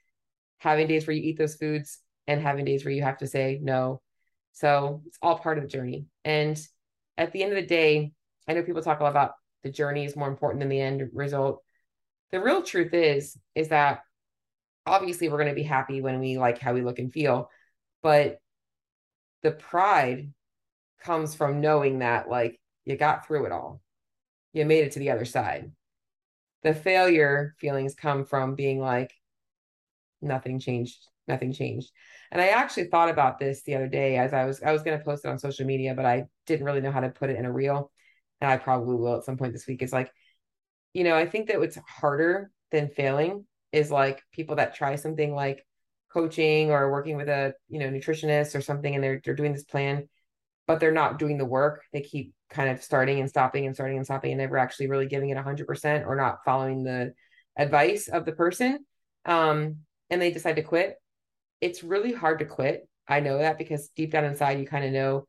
having 0.63 0.87
days 0.87 1.07
where 1.07 1.17
you 1.17 1.23
eat 1.23 1.39
those 1.39 1.57
foods 1.57 1.99
and 2.29 2.41
having 2.41 2.65
days 2.65 2.85
where 2.85 2.95
you 2.95 3.03
have 3.03 3.19
to 3.19 3.27
say 3.27 3.59
no. 3.61 4.01
So 4.53 5.03
it's 5.07 5.19
all 5.21 5.39
part 5.39 5.59
of 5.59 5.65
the 5.65 5.69
journey. 5.69 6.07
And 6.25 6.57
at 7.19 7.33
the 7.33 7.43
end 7.43 7.51
of 7.53 7.57
the 7.57 7.67
day, 7.67 8.13
I 8.47 8.55
know 8.55 8.63
people 8.63 8.81
talk 8.81 9.01
a 9.01 9.03
lot 9.03 9.11
about 9.11 9.33
the 9.65 9.73
journey 9.73 10.05
is 10.05 10.15
more 10.15 10.29
important 10.29 10.61
than 10.61 10.69
the 10.69 10.81
end 10.81 11.11
result. 11.13 11.63
The 12.31 12.41
real 12.41 12.63
truth 12.63 12.95
is, 12.95 13.37
is 13.57 13.69
that 13.69 14.03
obviously 14.87 15.29
we're 15.29 15.39
going 15.39 15.49
to 15.49 15.55
be 15.55 15.65
happy 15.65 16.01
when 16.01 16.21
we 16.21 16.39
like 16.39 16.59
how 16.59 16.75
we 16.75 16.83
look 16.83 17.01
and 17.01 17.13
feel, 17.13 17.51
but 18.01 18.39
the 19.43 19.51
pride 19.51 20.33
comes 21.03 21.35
from 21.35 21.61
knowing 21.61 21.99
that 21.99 22.29
like 22.29 22.61
you 22.85 22.97
got 22.97 23.27
through 23.27 23.47
it 23.47 23.53
all. 23.53 23.81
You 24.53 24.65
made 24.65 24.85
it 24.85 24.93
to 24.93 25.01
the 25.01 25.11
other 25.11 25.25
side. 25.25 25.73
The 26.63 26.73
failure 26.73 27.57
feelings 27.59 27.97
come 27.97 28.25
from 28.25 28.55
being 28.55 28.79
like, 28.79 29.13
nothing 30.23 30.59
changed 30.59 31.09
nothing 31.29 31.53
changed 31.53 31.91
and 32.31 32.41
i 32.41 32.49
actually 32.49 32.85
thought 32.85 33.09
about 33.09 33.39
this 33.39 33.63
the 33.63 33.75
other 33.75 33.89
day 33.89 34.17
as 34.17 34.33
i 34.33 34.45
was 34.45 34.63
i 34.63 34.73
was 34.73 34.83
going 34.83 34.99
to 34.99 35.05
post 35.05 35.25
it 35.25 35.29
on 35.29 35.39
social 35.39 35.67
media 35.67 35.95
but 35.95 36.05
i 36.05 36.25
didn't 36.47 36.67
really 36.67 36.81
know 36.81 36.91
how 36.91 37.01
to 37.01 37.11
put 37.11 37.31
it 37.31 37.37
in 37.37 37.45
a 37.45 37.53
reel 37.53 37.91
and 38.41 38.51
i 38.51 38.57
probably 38.57 38.97
will 38.97 39.17
at 39.17 39.25
some 39.25 39.37
point 39.37 39.53
this 39.53 39.67
week 39.67 39.83
it's 39.83 39.93
like 39.93 40.13
you 40.93 41.05
know, 41.05 41.17
I 41.17 41.27
think 41.27 41.49
that 41.49 41.59
what's 41.59 41.79
harder 41.89 42.51
than 42.71 42.89
failing 42.89 43.47
is 43.73 43.91
like 43.91 44.23
people 44.33 44.57
that 44.57 44.75
try 44.75 44.97
something 44.97 45.35
like 45.35 45.67
coaching 46.13 46.71
or 46.71 46.91
working 46.91 47.17
with 47.17 47.29
a, 47.29 47.55
you 47.69 47.79
know, 47.79 47.89
nutritionist 47.89 48.55
or 48.55 48.61
something 48.61 48.95
and 48.95 49.03
they're 49.03 49.21
they're 49.25 49.35
doing 49.35 49.53
this 49.53 49.65
plan, 49.65 50.09
but 50.67 50.81
they're 50.81 50.93
not 50.93 51.19
doing 51.19 51.39
the 51.39 51.45
work. 51.45 51.83
They 51.93 52.03
keep 52.03 52.35
kind 52.51 52.69
of 52.69 52.83
starting 52.83 53.21
and 53.21 53.29
stopping 53.29 53.65
and 53.67 53.75
starting 53.75 53.97
and 53.97 54.05
stopping 54.05 54.33
and 54.33 54.41
never 54.41 54.59
actually 54.59 54.89
really 54.89 55.07
giving 55.07 55.31
it 55.31 55.37
100% 55.37 56.07
or 56.07 56.17
not 56.17 56.45
following 56.45 56.85
the 56.85 57.15
advice 57.57 58.09
of 58.09 58.27
the 58.27 58.33
person. 58.33 58.85
Um, 59.25 59.79
and 60.13 60.21
they 60.21 60.31
decide 60.31 60.57
to 60.57 60.63
quit. 60.63 60.97
It's 61.61 61.83
really 61.83 62.13
hard 62.13 62.39
to 62.41 62.45
quit. 62.45 62.87
I 63.09 63.21
know 63.21 63.39
that 63.39 63.59
because 63.59 63.89
deep 63.89 64.13
down 64.13 64.25
inside, 64.25 64.61
you 64.61 64.67
kind 64.67 64.85
of 64.85 64.93
know, 64.93 65.27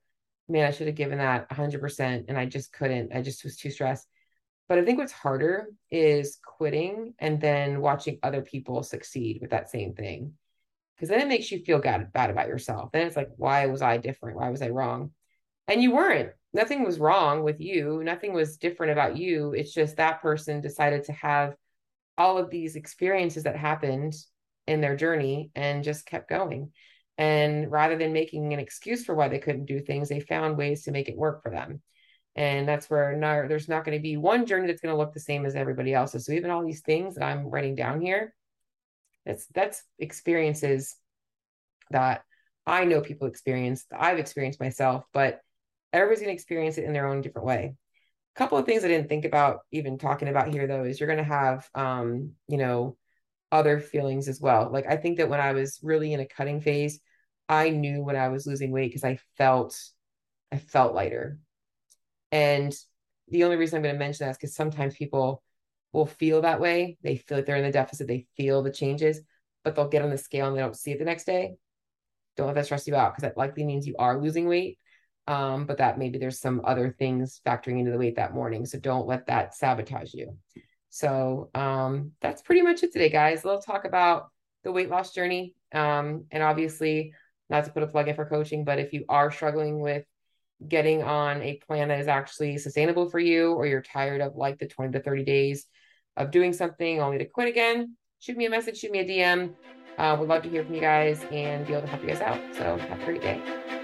man, 0.49 0.67
I 0.67 0.71
should 0.71 0.87
have 0.87 0.95
given 0.95 1.19
that 1.19 1.49
100% 1.49 2.25
and 2.27 2.37
I 2.37 2.45
just 2.45 2.73
couldn't. 2.73 3.15
I 3.15 3.21
just 3.21 3.43
was 3.45 3.55
too 3.55 3.71
stressed. 3.71 4.05
But 4.67 4.77
I 4.77 4.85
think 4.85 4.99
what's 4.99 5.13
harder 5.13 5.67
is 5.89 6.37
quitting 6.45 7.13
and 7.17 7.39
then 7.39 7.79
watching 7.79 8.19
other 8.21 8.41
people 8.41 8.83
succeed 8.83 9.39
with 9.41 9.51
that 9.51 9.69
same 9.69 9.93
thing. 9.93 10.33
Because 10.95 11.09
then 11.09 11.21
it 11.21 11.27
makes 11.27 11.49
you 11.51 11.59
feel 11.59 11.79
bad, 11.79 12.11
bad 12.11 12.29
about 12.29 12.47
yourself. 12.47 12.91
Then 12.91 13.07
it's 13.07 13.15
like, 13.15 13.29
why 13.37 13.65
was 13.67 13.81
I 13.81 13.97
different? 13.97 14.37
Why 14.37 14.49
was 14.49 14.61
I 14.61 14.69
wrong? 14.69 15.11
And 15.67 15.81
you 15.81 15.91
weren't. 15.91 16.31
Nothing 16.53 16.83
was 16.83 16.99
wrong 16.99 17.43
with 17.43 17.61
you. 17.61 18.03
Nothing 18.03 18.33
was 18.33 18.57
different 18.57 18.91
about 18.91 19.17
you. 19.17 19.53
It's 19.53 19.73
just 19.73 19.95
that 19.95 20.21
person 20.21 20.61
decided 20.61 21.05
to 21.05 21.13
have 21.13 21.55
all 22.17 22.37
of 22.37 22.49
these 22.49 22.75
experiences 22.75 23.43
that 23.43 23.55
happened 23.55 24.13
in 24.67 24.81
their 24.81 24.95
journey 24.95 25.51
and 25.55 25.83
just 25.83 26.05
kept 26.05 26.29
going. 26.29 26.71
And 27.17 27.71
rather 27.71 27.97
than 27.97 28.13
making 28.13 28.53
an 28.53 28.59
excuse 28.59 29.05
for 29.05 29.13
why 29.13 29.27
they 29.27 29.39
couldn't 29.39 29.65
do 29.65 29.79
things, 29.79 30.09
they 30.09 30.19
found 30.19 30.57
ways 30.57 30.83
to 30.83 30.91
make 30.91 31.09
it 31.09 31.17
work 31.17 31.43
for 31.43 31.51
them. 31.51 31.81
And 32.35 32.67
that's 32.67 32.89
where 32.89 33.15
no, 33.15 33.47
there's 33.47 33.69
not 33.69 33.85
going 33.85 33.97
to 33.97 34.01
be 34.01 34.17
one 34.17 34.47
journey 34.47 34.65
that's 34.65 34.81
going 34.81 34.93
to 34.93 34.97
look 34.97 35.13
the 35.13 35.19
same 35.19 35.45
as 35.45 35.55
everybody 35.55 35.93
else's. 35.93 36.25
So 36.25 36.31
even 36.31 36.49
all 36.49 36.65
these 36.65 36.81
things 36.81 37.15
that 37.15 37.23
I'm 37.23 37.47
writing 37.47 37.75
down 37.75 38.01
here, 38.01 38.33
that's 39.25 39.45
that's 39.53 39.83
experiences 39.99 40.95
that 41.91 42.23
I 42.65 42.85
know 42.85 43.01
people 43.01 43.27
experience, 43.27 43.85
that 43.91 44.01
I've 44.01 44.17
experienced 44.17 44.59
myself, 44.59 45.05
but 45.13 45.41
everybody's 45.91 46.21
going 46.21 46.29
to 46.29 46.33
experience 46.33 46.77
it 46.79 46.85
in 46.85 46.93
their 46.93 47.07
own 47.07 47.21
different 47.21 47.45
way. 47.45 47.75
A 48.35 48.39
couple 48.39 48.57
of 48.57 48.65
things 48.65 48.83
I 48.83 48.87
didn't 48.87 49.09
think 49.09 49.25
about 49.25 49.59
even 49.71 49.99
talking 49.99 50.27
about 50.27 50.51
here 50.51 50.65
though 50.65 50.85
is 50.85 50.99
you're 50.99 51.07
going 51.07 51.17
to 51.17 51.23
have 51.23 51.69
um, 51.75 52.31
you 52.47 52.57
know, 52.57 52.97
other 53.53 53.79
feelings 53.79 54.27
as 54.27 54.41
well. 54.41 54.69
Like 54.73 54.87
I 54.89 54.97
think 54.97 55.17
that 55.17 55.29
when 55.29 55.39
I 55.39 55.53
was 55.53 55.79
really 55.83 56.11
in 56.11 56.19
a 56.19 56.25
cutting 56.25 56.59
phase, 56.59 56.99
I 57.47 57.69
knew 57.69 58.03
when 58.03 58.15
I 58.15 58.29
was 58.29 58.47
losing 58.47 58.71
weight 58.71 58.89
because 58.89 59.03
I 59.03 59.19
felt 59.37 59.79
I 60.51 60.57
felt 60.57 60.95
lighter. 60.95 61.39
And 62.31 62.73
the 63.27 63.43
only 63.43 63.57
reason 63.57 63.77
I'm 63.77 63.83
going 63.83 63.93
to 63.95 63.99
mention 63.99 64.25
that 64.25 64.31
is 64.31 64.37
because 64.37 64.55
sometimes 64.55 64.95
people 64.95 65.43
will 65.91 66.07
feel 66.07 66.41
that 66.41 66.59
way. 66.59 66.97
They 67.03 67.17
feel 67.17 67.37
like 67.37 67.45
they're 67.45 67.55
in 67.55 67.63
the 67.63 67.71
deficit, 67.71 68.07
they 68.07 68.25
feel 68.35 68.63
the 68.63 68.71
changes, 68.71 69.21
but 69.63 69.75
they'll 69.75 69.87
get 69.87 70.01
on 70.01 70.09
the 70.09 70.17
scale 70.17 70.47
and 70.47 70.57
they 70.57 70.61
don't 70.61 70.75
see 70.75 70.91
it 70.91 70.99
the 70.99 71.05
next 71.05 71.25
day. 71.25 71.53
Don't 72.35 72.47
let 72.47 72.55
that 72.55 72.65
stress 72.65 72.87
you 72.87 72.95
out 72.95 73.13
because 73.13 73.29
that 73.29 73.37
likely 73.37 73.63
means 73.65 73.85
you 73.85 73.95
are 73.99 74.19
losing 74.19 74.47
weight. 74.47 74.79
Um, 75.27 75.65
but 75.65 75.77
that 75.77 75.99
maybe 75.99 76.17
there's 76.17 76.39
some 76.39 76.61
other 76.65 76.93
things 76.97 77.39
factoring 77.45 77.79
into 77.79 77.91
the 77.91 77.99
weight 77.99 78.15
that 78.15 78.33
morning. 78.33 78.65
So 78.65 78.79
don't 78.79 79.07
let 79.07 79.27
that 79.27 79.55
sabotage 79.55 80.13
you. 80.13 80.37
So 80.93 81.49
um, 81.55 82.11
that's 82.21 82.43
pretty 82.43 82.61
much 82.61 82.83
it 82.83 82.93
today, 82.93 83.09
guys. 83.09 83.43
A 83.43 83.47
little 83.47 83.63
talk 83.63 83.85
about 83.85 84.27
the 84.63 84.71
weight 84.71 84.91
loss 84.91 85.11
journey. 85.11 85.55
Um, 85.73 86.25
and 86.29 86.43
obviously, 86.43 87.13
not 87.49 87.65
to 87.65 87.71
put 87.71 87.81
a 87.81 87.87
plug 87.87 88.09
in 88.09 88.15
for 88.15 88.27
coaching, 88.27 88.63
but 88.63 88.77
if 88.77 88.93
you 88.93 89.03
are 89.09 89.31
struggling 89.31 89.79
with 89.79 90.05
getting 90.67 91.01
on 91.01 91.41
a 91.41 91.55
plan 91.65 91.87
that 91.87 91.99
is 91.99 92.07
actually 92.07 92.59
sustainable 92.59 93.09
for 93.09 93.17
you, 93.17 93.53
or 93.53 93.65
you're 93.65 93.81
tired 93.81 94.21
of 94.21 94.35
like 94.35 94.59
the 94.59 94.67
20 94.67 94.91
to 94.91 94.99
30 94.99 95.23
days 95.23 95.65
of 96.15 96.29
doing 96.29 96.53
something 96.53 97.01
only 97.01 97.17
to 97.17 97.25
quit 97.25 97.47
again, 97.47 97.97
shoot 98.19 98.37
me 98.37 98.45
a 98.45 98.49
message, 98.51 98.77
shoot 98.77 98.91
me 98.91 98.99
a 98.99 99.03
DM. 99.03 99.55
Uh, 99.97 100.15
would 100.19 100.29
love 100.29 100.43
to 100.43 100.49
hear 100.49 100.63
from 100.63 100.75
you 100.75 100.81
guys 100.81 101.25
and 101.31 101.65
be 101.65 101.73
able 101.73 101.81
to 101.81 101.87
help 101.87 102.03
you 102.03 102.09
guys 102.09 102.21
out. 102.21 102.39
So 102.55 102.77
have 102.77 103.01
a 103.01 103.05
great 103.05 103.21
day. 103.21 103.82